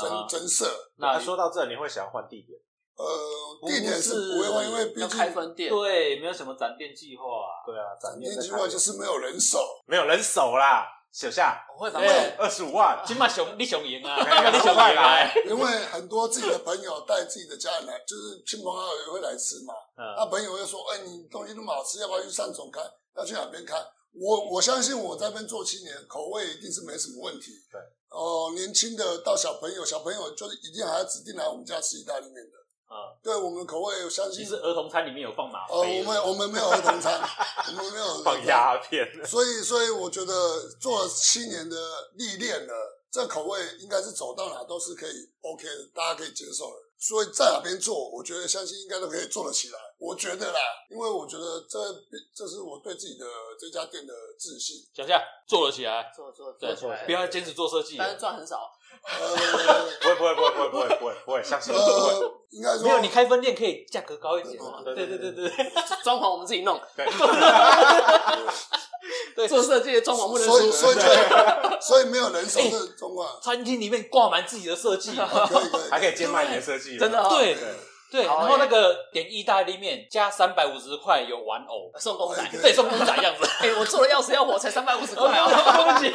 [0.00, 0.66] 增增设。
[0.96, 2.58] 那说到这，你会想换地点？
[3.00, 7.24] 呃，地点是不会换，因为毕竟开分店，对，没有什么展店计划。
[7.64, 10.86] 对啊，展店计划就是没有人手，没有人手啦。
[11.12, 12.06] 小夏，我会对
[12.38, 14.14] 二十五万，起码熊你熊赢啊，
[14.52, 15.34] 你熊快来。
[15.44, 19.74] 因为很多自己的朋友带自己的家人来，就是亲朋好友也会来吃嘛。
[19.96, 22.80] 那朋友会说：“哎，你东西那么好吃，要不要去上总开？
[23.16, 23.74] 要去哪边开？”
[24.14, 27.50] 我我相信我在那边做七年，口味一定是没什么问题。
[27.72, 27.80] 对，
[28.10, 32.52] 哦，年轻的到小朋友，小朋友就是一定还要指定来我们家吃意大利面的。
[32.90, 34.44] 啊，对我们口味，我相信。
[34.44, 35.60] 是儿童餐里面有放麻。
[35.70, 37.20] 呃，我们我们没有儿童餐，
[37.70, 39.06] 我们没有放鸦片。
[39.24, 41.76] 所以，所以我觉得做了七年的
[42.14, 42.74] 历练了，
[43.08, 46.89] 这口味应该是走到哪都是可以 OK 的，大家可以接受的。
[47.00, 49.78] 所以在哪边做，我觉得相信应该都可以做得起来。
[49.98, 51.78] 我觉得啦，因为我觉得这
[52.34, 53.24] 这是我对自己的
[53.58, 54.76] 这家店的自信。
[54.94, 58.70] 小夏做了起来，做做做起来，不要坚持做设计，但是赚很少。
[59.00, 59.36] 呃，
[60.00, 61.78] 不会不会不会不会不会不会不会，相信我。
[61.78, 64.58] 呃，应该说没有，你开分店可以价格高一点。
[64.84, 65.72] 对对对对对，
[66.04, 66.78] 装潢我们自己弄。
[66.94, 67.06] 对，
[69.36, 71.00] 对，做设计的装潢不能所以所以就
[71.80, 73.26] 所以没有人手的装潢。
[73.42, 77.62] 餐厅里面挂满自己的设计，可以可以，还可以兼卖你的设计，真的对对。
[78.10, 83.48] 对，然后那个点意大利面加三百五十块有玩偶送公仔，对，送公仔样子。
[83.60, 85.46] 哎，我做的要死要活才三百五十块啊！
[85.46, 86.12] 对不起。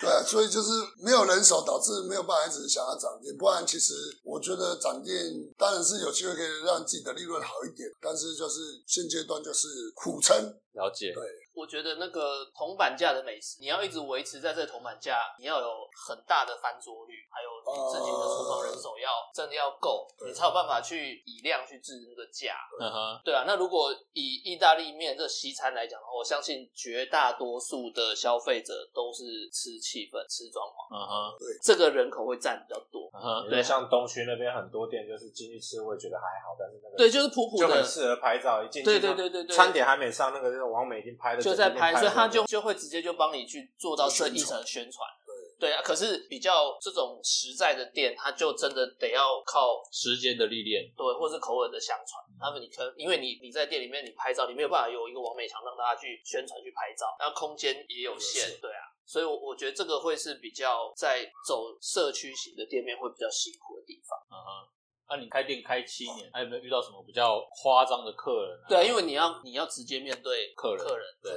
[0.00, 0.70] 对啊，所以就是
[1.02, 3.36] 没有人手，导致没有办法一直想要涨店。
[3.36, 5.16] 不然，其实我觉得涨店
[5.56, 10.36] 当然是有机会可以让自己的利润好一点，但是就是现阶段就是苦撑。
[10.74, 11.12] 了解。
[11.12, 11.24] 对，
[11.58, 15.66] 我觉得那个铜板价的美食，你要一直维持在这个铜板价，你要有
[16.06, 22.54] 很大的翻桌率，还有你自己的厨房人手要真的要够，你才有办法去以量去制那个价。
[22.78, 23.42] 嗯哼，对啊。
[23.44, 30.94] 那如果以意大利面这西餐来讲的话，我相信绝大多数的消费者都是吃气氛、吃装潢。
[30.94, 33.10] 嗯哼，对，这个人口会占比较多。
[33.12, 41.47] 嗯哼，对，像东区那边很多店，就是进去吃，我也觉得还好，但是那个对，就是普普的，就很适合拍照，一进去对对对对对，餐点还没上，那个就是王美已经拍的。
[41.50, 45.08] 就在拍，所以他就就会直接就帮你去做到这一层宣传。
[45.58, 52.22] 对啊，可是比较这种实在的店，它就真的得要靠时间的历练，对，或是口耳的相传。
[52.38, 64.16] 他们你可因为你你在店里面你拍照，你没有办法有一个完美墙让大家去宣传去拍照，然后空间也有限，对啊，所以我我觉得这个会是比较在走社区型的店面会比较辛苦的地方。
[64.30, 64.77] 嗯哼。
[65.10, 68.58] 那你开店开七年，还有没有遇到什么比较夸张的客人？
[68.68, 71.32] 对啊，因为你要你要直接面对客人，客人，对，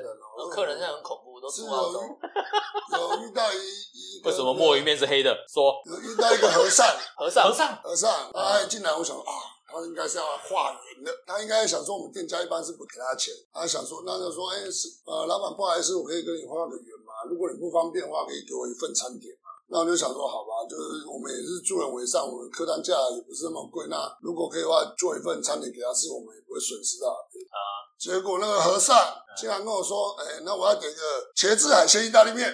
[0.51, 1.99] 客人现在很恐怖，都是住澳洲。
[2.01, 5.33] 有遇到一一为什么墨鱼面是黑的？
[5.47, 9.31] 说有遇到一个和尚， 和尚，和尚，和尚，他进来，我想啊，
[9.67, 17.23] 他应该是要化缘的，他应该想说我们店家一般是不给他钱，他想说那就说，哎，是呃，老板不好意思，我可以跟你画个缘吗？
[17.29, 19.33] 如果你不方便的话，可以给我一份餐点。
[19.71, 23.87] 那我就想说，好吧，就是我们也是助人为上，我们客单价也不是那么贵。
[23.89, 27.07] 那如果可以的话，做一份餐点给他吃，我们也不会损失到。
[27.07, 27.57] 啊，
[27.97, 28.93] 结果那个和尚
[29.37, 30.99] 竟然跟我说：“哎，那我要点个
[31.33, 32.51] 茄子海鲜意大利面。”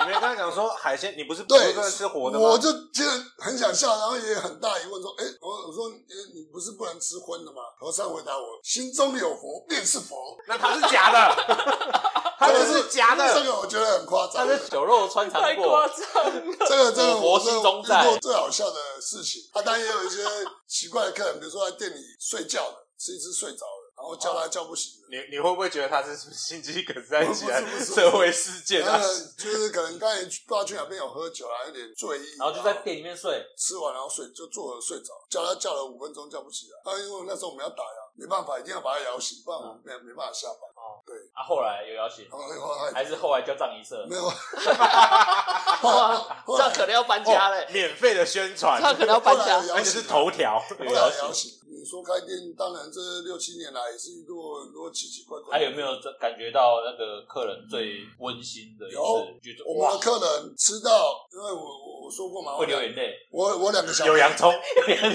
[0.00, 2.50] 你没跟他讲说海鲜，你不是不能吃活的吗？
[2.50, 11.34] 我就竟然很想笑，然后也很大疑问说：“哎，我我说，哎，你不是不能吃荤的吗？”和尚回答我：“心中有佛便是佛。”那他是假的，
[12.38, 13.34] 他的是假的。
[13.34, 15.42] 这个我觉得很夸张，他是酒肉穿肠过。
[15.42, 18.04] 太夸张了， 这个这个佛心中在。
[18.04, 20.22] 遇过最好笑的事情，他当然也有一些
[20.66, 23.77] 奇怪的客人，比如说在店里睡觉的，吃一吃睡着了。
[23.98, 28.96] 然后叫他叫不醒，你你会不会觉得他是心肌梗塞起来社会事件啊？
[29.36, 40.67] 就是可能刚才不知道去哪边有喝酒啊，有点醉意，然后就在店里面睡，吃完然后睡就坐着睡着，叫他叫了五分钟叫不起来，他，因为那时候我们要打烊，没办法，一定要把他摇醒，不然我们没没办法下班。
[40.98, 42.26] 哦，对，啊，后来有邀请，
[42.92, 44.04] 还是后来叫藏一社？
[44.08, 44.22] 没有，
[46.56, 51.52] 这可能要搬家嘞，免费的宣传，他可能要搬家，而且是头条，后来摇醒。
[51.70, 55.56] 你说开店，当然这六七年来也是遇过很多奇奇怪怪。
[55.56, 55.86] 还有没有
[56.18, 58.96] 感觉到那个客人最温馨的一次？
[58.96, 59.00] 有，
[59.64, 63.14] 我们的客人吃到，因为我我我说过嘛，会流眼泪。
[63.30, 64.50] 我我两个小有洋葱，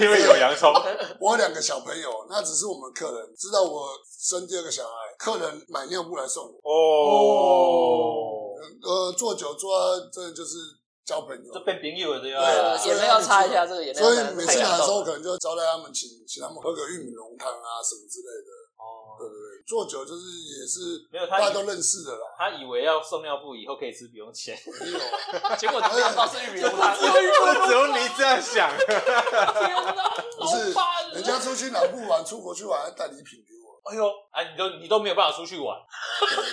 [0.00, 0.72] 因为有洋葱。
[1.20, 4.90] 我两个小朋友，那只是我们客人知道我生第二个小孩，
[5.24, 6.70] 客人买尿布来送我。
[6.70, 8.52] 哦，
[8.82, 10.58] 呃，做酒做到真的就是
[11.06, 12.76] 交朋友这，变朋友了对对吧？
[12.76, 14.14] 所以眼泪要擦一下，这个眼泪要擦。
[14.14, 18.52] 所以每次来的时候，可能就招待他们，请请他们喝个玉米浓汤啊什么之类的。
[18.76, 20.20] 哦，对对对，做酒就是
[20.60, 22.20] 也是没有他大家都认识的啦。
[22.36, 24.98] 他以为要送尿布以后可以吃不用钱，没有，
[25.56, 28.68] 结果没想到是玉米浓汤， 只有你这样想，
[30.36, 30.74] 不是
[31.14, 33.63] 人家出去哪不玩，出国去玩还带礼品给我。
[33.84, 35.76] 哎呦，啊，你都你都没有办法出去玩，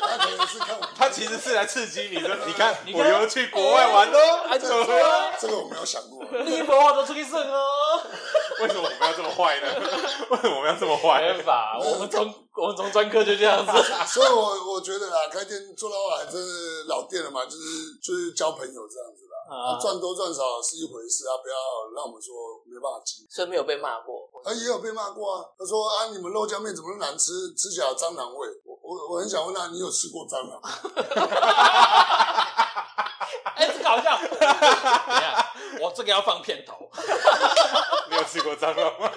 [0.01, 3.01] 他可能是看我，他其实是来刺激你的， 你看你看。
[3.01, 4.19] 我又去国外玩喽，
[4.49, 4.85] 哎这个
[5.39, 6.25] 这个我没有想过。
[6.43, 8.01] 你不话都出去胜哦，
[8.61, 9.67] 为什么我们要这么坏呢？
[10.29, 11.21] 为什么我们要这么没坏？
[11.33, 13.71] 办法，我们从我们从专科就这样子，
[14.07, 19.31] 所以我我觉得啦，开店做到后来真是老店了嘛，就是就是交朋友这样子啦。
[19.49, 21.55] 啊，啊，赚多赚少是一回事啊，不要
[21.95, 23.27] 让我们说没办法经营。
[23.29, 24.29] 所以没有被骂过。
[24.45, 25.45] 啊，也有被骂过啊。
[25.57, 28.47] 他说啊，你们肉酱面怎么那么难吃，吃起来有蟑螂味。
[28.63, 30.69] 我我我很想问他，你有吃过蟑螂吗？
[33.55, 34.41] 哎，这个好像，等一
[35.19, 36.89] 下，我这个要放片头，
[38.31, 39.11] 吃过蟑螂吗？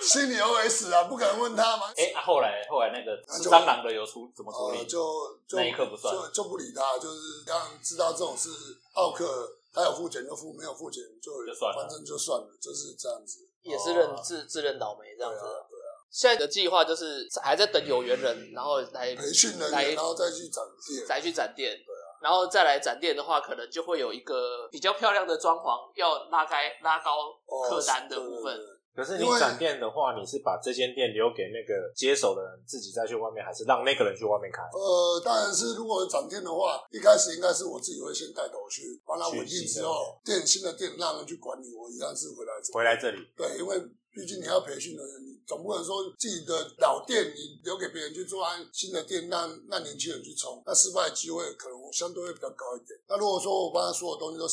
[0.00, 1.92] 心里 OS 啊，不敢问他吗？
[1.96, 4.84] 哎，啊后来后来那个吃蟑螂的有处怎么处呃，理？
[4.86, 8.48] 就就那一刻不算就就不理他，就是让知道这种事，
[8.94, 13.40] 奥克他有付钱就付，没有付钱就就算了反正就算了，就是这样子。
[13.62, 15.40] 也是认自自认倒霉这样子。
[15.40, 21.06] 对啊，现在的计划就是还在等有缘人，然后来培训人来员，然后再去展店。
[21.06, 21.80] 再去展店。
[22.22, 28.58] 然后再来展店的话，可能就会有一个比较漂亮的装潢，要拉开拉高哦客单的部分。
[28.94, 34.60] 可是你展店的话，你是把这间店留给那个接手的人，自己再去外面，还是让那个人去外面开？
[34.72, 43.80] 呃，当然是如果展店的话，一开始应该是我自己会先带头去帮他稳定之后，店新的店让人去管理，我一样是回来这回来这里，对，因为
[44.12, 52.98] 毕竟你要培训的人，你总不能说自己的老店你留给别人去做，按新的店让让年轻人去冲，那失败的机会可能相对会比较高一点。
[53.08, 54.46] 那如果说我帮他所有东西都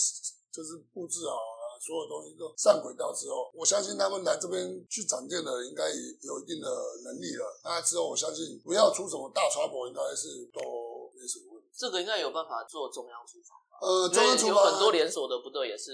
[0.52, 1.49] 就是布置好了。
[1.80, 6.68] 所有东西都上轨道之后，我相信他们来这边去展店的人应该也有一定的
[7.04, 7.60] 能力了。
[7.64, 11.70] 那之后我相信不要出什么大 trouble，应该是都没什么问题。
[11.76, 15.94] 这个应该有办法做中央厨房，呃，中央厨房有很多连锁的不对也是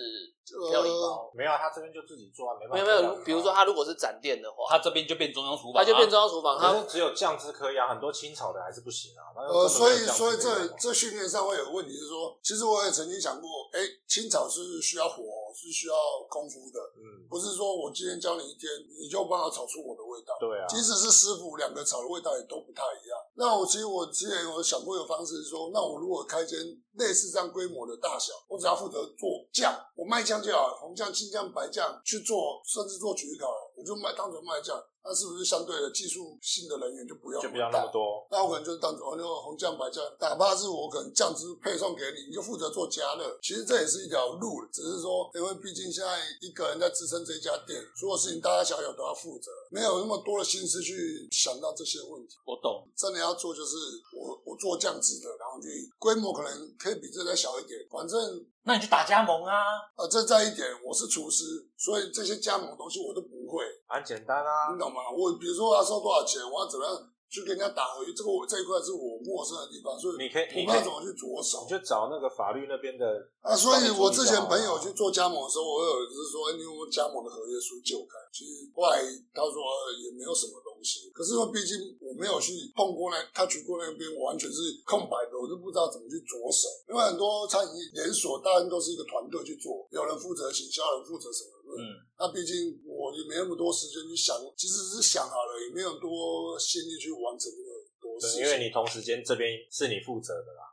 [0.71, 1.29] 料理包。
[1.35, 2.91] 没有啊他这边就自己做啊，没办法没。
[2.91, 9.29] 有没有，比如说他如果是展店的话，他这边就变中央厨房啊，他就变中央厨房，他只有酱汁可以啊，很多清炒的还是不行啊。
[9.37, 15.95] 呃，所以所以这这训练上会有个问题是说，其实我也曾经想过，哎，清炒是需要火，是需要
[16.29, 20.35] 功夫的，嗯，不是说我今天教你一天，你就帮他炒出我的味道。
[20.39, 23.17] 对啊，即使是师傅，两个炒的味道也都不太一样。
[23.37, 26.57] 那我其实我之前有想过一个方式是说，那我如果开间
[26.93, 34.81] 类似这样规模的大小，我只要负责做酱，我卖酱就好了，红酱、青酱、白酱去做，甚至做焗烤，我就卖当成卖酱。
[35.07, 38.25] 那是不是相对的技术性的人员就不要就不要那么多。
[38.31, 43.37] 那我可能就是当哦，那个红酱白酱，哪怕是我可能酱汁配送给你，你就负责做加热。
[43.39, 52.37] 其实这也是一条路，只是说，因为毕竟现在一个人在支撑这家店，所有事情大大小小都要负责，没有那么多的心思去想到这些问题。
[52.43, 53.75] 我懂，真的要做，就是
[54.15, 55.67] 我我做这样子的，然后去
[55.97, 58.19] 规模可能可以比这再小一点，反正
[58.63, 59.63] 那你就打加盟啊，
[59.97, 61.43] 呃，这再一点，我是厨师，
[61.77, 63.65] 所以这些加盟的东西我都不会。
[63.87, 65.01] 很简单啊你，懂吗？
[65.15, 66.93] 我比如说我要收多少钱，我要怎么样
[67.29, 71.69] 去跟人家打合约，这个我这一块是我陌生的地方，所以你可以，我你可以不知道怎么去着手你。
[71.69, 73.05] 就找那个法律那边的
[73.41, 78.19] 啊，所以我之前朋友去做加盟的时候，我有就是说，哎，你有没有加盟的合约书借我看？
[78.33, 78.99] 其实后来
[79.33, 86.67] 他说呃也没有什么东西，可是因为毕竟我没有去碰过那，他去过那边，我完全是空白的，我就不知道怎么去着手。
[86.91, 91.55] 因为很多餐饮连锁，当然都是一个团队去做，有人负责行销，有人负责什么。
[91.75, 91.81] 嗯，
[92.19, 92.55] 那毕竟
[92.85, 98.39] 我也没那么多时间去想，其实是想好了，也没有多心力去完成这个多事情。
[98.39, 100.64] 对，因为你同时间这边是你负责的啦。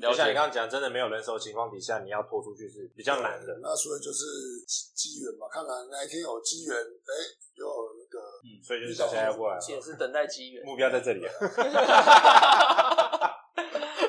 [0.00, 3.58] 了解就像你刚刚讲，真的没有人手的情况底下，你要拖出去是比较难的。
[3.62, 4.24] 那所以就是
[4.66, 7.12] 机缘嘛，看看哪一天有机缘，哎，
[7.54, 7.66] 有
[7.98, 10.64] 那个嗯所以就是小夏要过来了，也是等待机缘。
[10.64, 11.32] 目标在这里啊。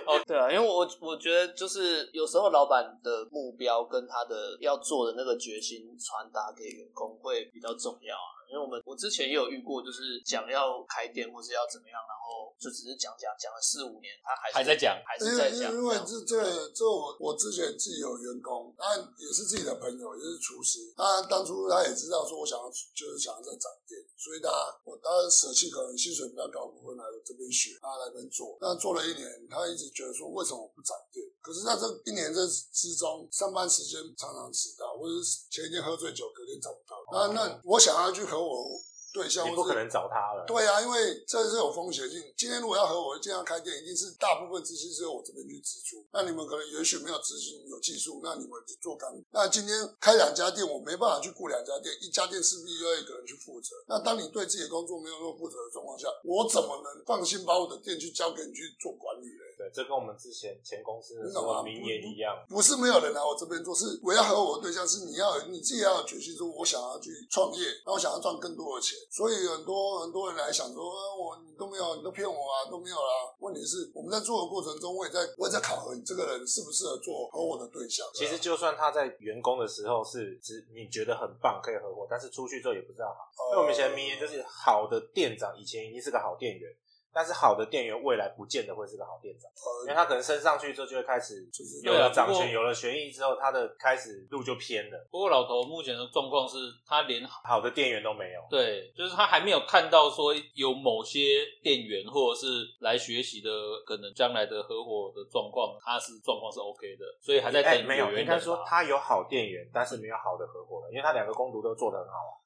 [0.07, 8.40] 哦，对啊，因为我我觉得就是有时候老板的目标跟他的要做的那个决心传达给员工会比较重要啊。
[8.51, 20.91] 因为我们我之前也有遇过，就是讲要开店或是要怎么样，然后就只是讲讲讲了四五年，他还是还在讲还是在讲，因为这样这这个这我我之前自己有员工，他也是自己的朋友，也是厨师。
[20.97, 24.51] 他当初他也知道说我想要就是想要在展店，所以他
[24.83, 28.57] 我当然舍弃可能薪水比较高的部分来这边学，他来这边做。
[28.59, 31.25] 那做了一年，他一直觉得说为什么我不展店？
[31.39, 37.01] 可是在这一年这之中，上班时间常常迟到，或者是前一天喝醉酒，隔天找不到。
[37.11, 38.79] 那那我想要去和我
[39.13, 40.45] 对象，你不可能找他了。
[40.47, 42.21] 对啊，因为这是有风险性。
[42.37, 46.03] 今天如果要和我这样开店，一定是大部分资金是由我这边去支出。
[46.11, 48.51] 那你们可能也许没有资金、有技术，那你们
[48.81, 49.11] 做干。
[49.31, 53.75] 那今天开两家店，我没办法去雇两家店，一家店势必要一个人去负责。
[53.87, 59.43] 那当你对自己的工作没有那么负责的状况下，我怎么能放心把我的店去交给你去做管理呢？
[59.57, 68.97] 对，这跟我们之前前公司的什么名言一样，不是没有人来我这边做，是我要和我的对象是你要你自己要有决心，说我想要去创业，那我想要赚更多的钱。
[69.09, 70.83] 所以很多很多人来想说，
[71.17, 73.33] 我你都没有，你都骗我啊，都没有啦。
[73.39, 78.05] 问题是我们在做的过程中，我也在我也在考核你这个人适不适合做合伙的对象。
[78.13, 83.31] 其实就算他在员工的时候是只你觉得很棒可以合伙，但是出去之后也不知道好。
[83.51, 86.69] 因为我们以前名言就是好的店长以前一定是个好店员。
[87.13, 89.51] 但是好的店员未来不见得会是个好店长，
[89.83, 91.47] 因为他可能升上去之后就会开始
[91.83, 95.07] 有了掌权，有了权益之后，他的开始路就偏了。
[95.11, 101.19] 不过老头目前的状况是他连好的店员都没有，对，就是他还没有看到说有某些
[101.61, 102.47] 店员或者是
[102.79, 103.49] 来学习的
[103.85, 107.85] 可能将来的合伙的状况，他是状况是 OK 的，所以还在等。
[107.85, 112.39] 没有，应该说他有好店员，但是没有好的合伙人，因为他两个工读都做得很好。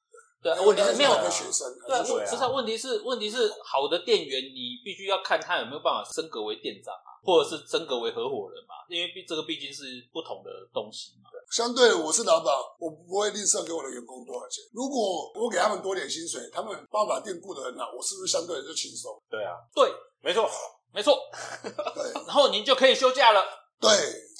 [0.46, 1.66] 对，问题是没有的学生。
[1.86, 9.82] 对，不是问题是问题是好的店员，你必须要看他有没有办法升格为店长啊，或者是升格为合伙人嘛，因为这个毕竟是
[10.12, 11.30] 不同的东西嘛。
[11.50, 14.62] 相对的，我是老板，我不会吝啬给我的员工多少钱。
[14.72, 19.20] 如果我给他们多点薪水，他们帮我把店顾得很好，我是不是相对的就轻松？
[19.28, 19.90] 对啊，对，
[20.22, 20.48] 没错，
[20.92, 21.18] 没错。
[21.62, 23.42] 对， 然后您就可以休假了。
[23.80, 23.90] 对。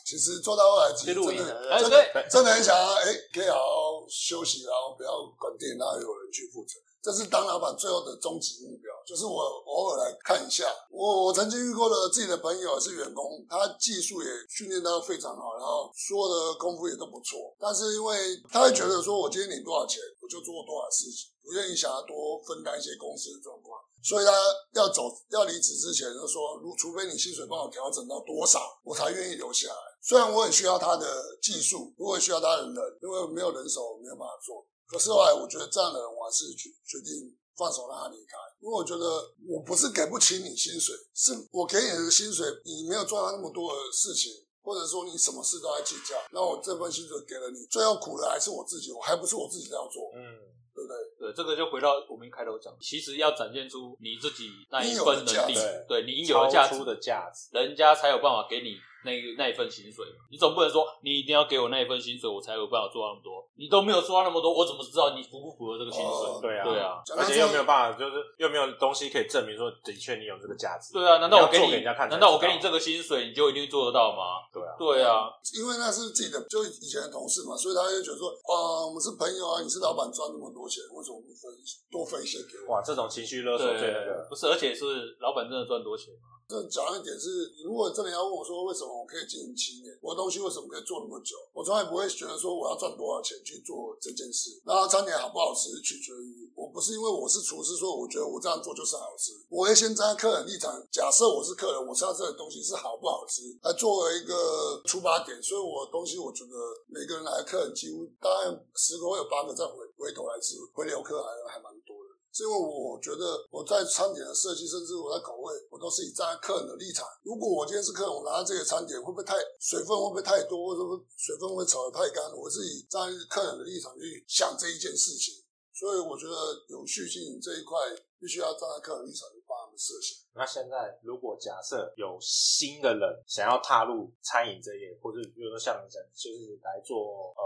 [0.07, 6.79] 其实做到后来，其实真的真的真的很想要，哎，可以好好休息，然后不要管店，然后有人去负责。
[7.03, 8.91] 这是当老板最后的终极目标。
[9.07, 17.55] 就是我偶尔来看一下，我我曾经遇过的自己的朋友是员工，他技术也训练到非常好，然后所有的功夫也都不错。
[17.59, 23.79] 但是因为他会觉得说，我今天领多少钱，我就做多少事情，不愿意想要多分担一些公司的状况。
[24.03, 24.31] 所以他
[24.75, 29.96] 要走要离职之前就说，如除非你薪水帮我调整到多少，我才愿意留下来。
[30.07, 34.65] 虽然我很需要他的技术，我也需要他的人，因为没有人手没有办法做。
[34.87, 39.05] 可是后来我觉得这样的人，我还是决决定放手让他离开，因为我觉得
[39.51, 44.31] 我不是给不起你薪水，是我给你的薪水，你没有做到那么多的事情，
[44.63, 50.55] 或者说你什么事都在计较，那我这份薪水给了你，最后苦的还是我自己，我还不是我自己要做，嗯。
[50.77, 50.97] 对不对？
[51.27, 55.55] 对，这个就回到我们一开头讲，其实要展现出你自己那一份能力，
[55.89, 58.77] 对你应有的价值，的价值，人家才有办法给你。
[59.05, 63.47] 那那一份薪水，你总不能说你一定要给我那一份薪水，我才有办法做那么多。
[63.55, 66.27] 你都没有做到那么多，我怎么知道你符不符合这个薪水？
[66.43, 70.93] 对啊，对啊，而且又没有办法，就是又没有东西可以证明说的确你有这个价值。
[70.93, 74.43] 对啊，难道我给你，难道我给你这个薪水，你就一定做得到吗？
[74.53, 81.53] 对啊，对啊，因为那是自己的，就以前的同事嘛，所以他就觉得说，啊，我们是朋友啊，你是老板赚那么多钱，为什么不分
[81.91, 82.75] 多分一些给我？
[82.75, 86.37] 哇，这种情绪勒索最那个，不是，而且是老板真的赚多钱吗？
[86.47, 91.35] 这讲一点是，你如果真的要问我说，为什么我可以经营七年，我的东西为什么可以做那么久？
[91.53, 94.63] 我从来不会觉得说我要赚多少钱去做这件事。
[94.65, 99.33] 那餐点好不好吃，取决于我不是因为我是厨师，说我觉得我这样做就是好吃。
[99.51, 105.43] 我会先站在客人立场，假设我是客人，我知道这个东西是好不好吃，来作为一个出发点。
[105.43, 106.55] 所以我的东西，我觉得
[106.87, 112.11] 每个人来的客人几乎大概十个会有八个再回回头来吃，回流客还还蛮多的。
[112.35, 117.07] 是因为我觉得我在餐点的设计，甚至我在口味，我都是以站在客人的立场。
[117.23, 119.97] 如果我今天是客人，我拿到这个餐点会不会太水分？
[119.97, 120.69] 会不会太多？
[120.69, 122.21] 或者说水分会炒得太干？
[122.37, 125.41] 我是以站在客人的立场去想这一件事情。
[125.73, 126.37] 所以我觉得
[126.69, 127.77] 有序性这一块，
[128.21, 130.17] 必须要站在客人立场去帮他们设想。
[130.35, 137.45] 那现在如果假设有新的人想要踏入餐饮这业，或者比如说像你讲，就是来做呃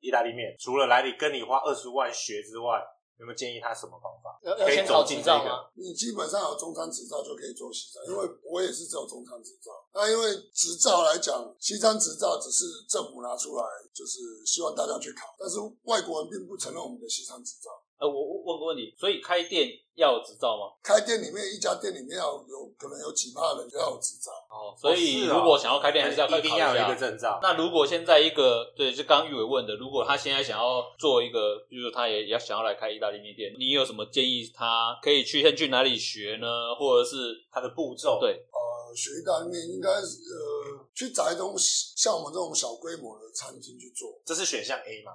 [0.00, 2.82] 意大利面，除了来你跟你花二十万学之外，
[3.22, 4.34] 有没有建议他什么方法？
[4.42, 5.70] 要要先考执照吗？
[5.74, 9.70] 你基本上有中餐执照就可以做西餐，因为我也是只有中餐执照。
[9.94, 13.64] 那因为执照来讲，西餐执照只是政府拿出来，
[13.94, 17.70] 就是希望大家去考，但是外国人并不承认我们的西餐执照。
[18.02, 20.74] 呃，我问个问题，所以开店要有执照吗？
[20.82, 27.38] 开店里面一家店里面要有可能有几趴人要有执照哦，所以如果想要开店，还是要一定要有一个证照。
[27.40, 34.50] 那如果现在一个对，就刚玉伟问的，如果他现在想要做一个，比如说他也要想要来开意大利面店，你有什么建议？
[34.52, 36.74] 他可以去先去哪里学呢？
[36.74, 38.18] 或者是他的步骤？
[38.18, 45.12] 对，呃，学意大利面应该是呃去找一种像我们这种小规模的餐厅去做，这是选项 A 嘛？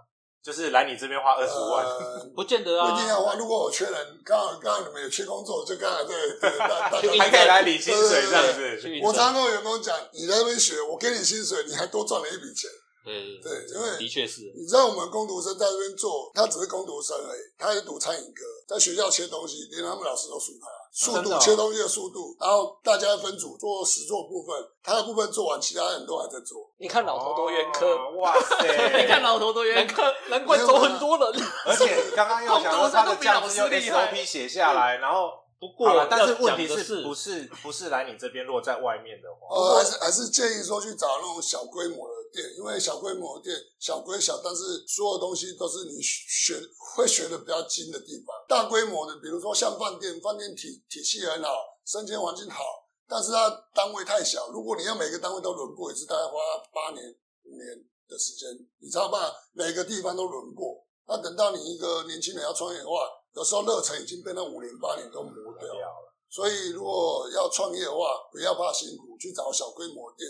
[0.47, 1.85] 就是来你这边花二十万，
[2.33, 2.87] 不见得啊。
[2.87, 3.35] 不一定要花。
[3.35, 3.93] 如果我缺人，
[4.23, 6.49] 刚好刚好你们也缺工作，就刚好在大
[6.89, 8.89] 大家还可以来领薪水这样子。
[9.03, 12.69] 我常跟我员工讲，你在那边学，我给你薪水，你还多赚了一笔钱。
[13.07, 14.51] 对对，因为的确是。
[14.55, 26.69] 你知道我们工读生在这边做，他只是工读生而已，他也读餐饮科，在学校切东西，连他们老师都数他速度、切东西的速度，然后大家分组做实做部分，他的部分做完，其他人都还在做。
[26.77, 28.65] 你看老头多冤科，哦哇塞！
[29.01, 31.43] 你看老头多冤科，难怪走很多人。
[31.65, 35.29] 而且刚刚又想说 他的酱汁用 SOP 写下来，然后
[35.59, 46.59] 不过但是问题是不是不是来你这边落在外面的话，呃，还是还是建议说去找那种小规模的店，因为小规模的店小归小，但是所有东西都是你学
[46.95, 48.35] 会学的比较精的地方。
[48.47, 51.49] 大规模的，比如说像饭店，饭店体体系很好，
[51.85, 52.63] 生鲜环境好，
[53.07, 54.49] 但是它单位太小。
[54.49, 56.39] 如果你要每个单位都轮过一次，大概花
[56.73, 57.65] 八年、五年
[58.07, 58.49] 的时间，
[58.79, 60.85] 你才有办每个地方都轮过。
[61.07, 66.13] 那等到你一个年轻人要创业的话，有时候热忱已经被那五年八年都磨掉了。
[66.29, 70.29] 所以如果要创业的话，不要怕辛苦，去找小规模店，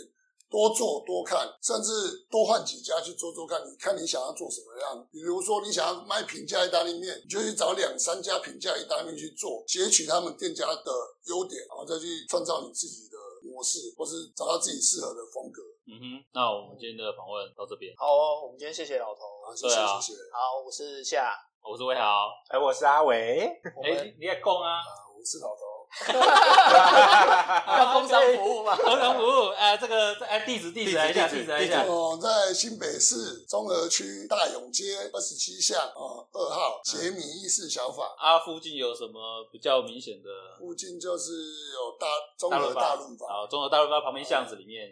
[0.50, 1.92] 多做多看，甚至
[2.32, 3.62] 多换几家去做做看。
[3.68, 5.08] 你看你想要做什么样？
[5.12, 10.92] 比如说你想要卖平价意大利面，你就去找两三家平价意大利面去做，截取他们店家的
[11.26, 15.62] 优点，然后再去创造你自己的模式，或是找到自己适合的风格。
[15.88, 16.04] 嗯哼，
[16.34, 20.20] 那我们今天的访问到这边，好哦，我们今天谢谢老头，好，谢谢对啊谢谢。
[20.32, 21.32] 好，我是夏，
[21.64, 22.28] 我是魏豪。
[22.50, 24.80] 哎，我是阿伟，哎、我们你也供啊？
[25.12, 25.64] 我是老头，
[27.78, 28.76] 要工商服务吗？
[28.82, 31.84] 工商服务，哎、这个哎地址地址来一下，地址地址来一下。
[31.84, 38.16] 哦，在新北市中和区大勇街二十七巷啊二号杰米意式小法。
[38.20, 41.32] 啊，附近有什么比较明显的附近就是
[41.74, 42.08] 有大
[42.38, 43.26] 中和大润发？
[43.28, 44.86] 啊，中和大润发旁边巷子里面，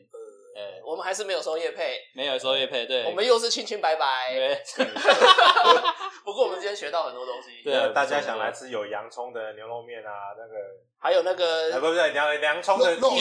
[0.55, 4.63] 哎、我们还是没有收业配，没有收业配，对，我们又是清清白白。
[6.25, 10.55] 对不过我们今天学到很多东西，对啊大家想来吃有洋葱的牛肉面啊，那个
[10.99, 13.11] 还有那哎，个不不是洋洋葱的肉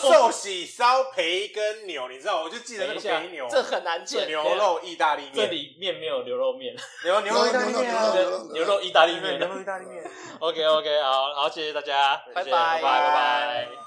[0.00, 2.42] 寿喜烧培根牛，你知道？
[2.42, 6.74] 我就记得那牛，这很难见，牛肉意大利面，这里面没有牛肉面，
[7.04, 8.14] 牛 牛肉意大利面啊，
[8.54, 9.46] 牛肉意大利面牛。
[9.48, 10.02] 肉意大利面。
[10.38, 13.83] OK OK，好好，谢谢大家，拜拜拜拜拜。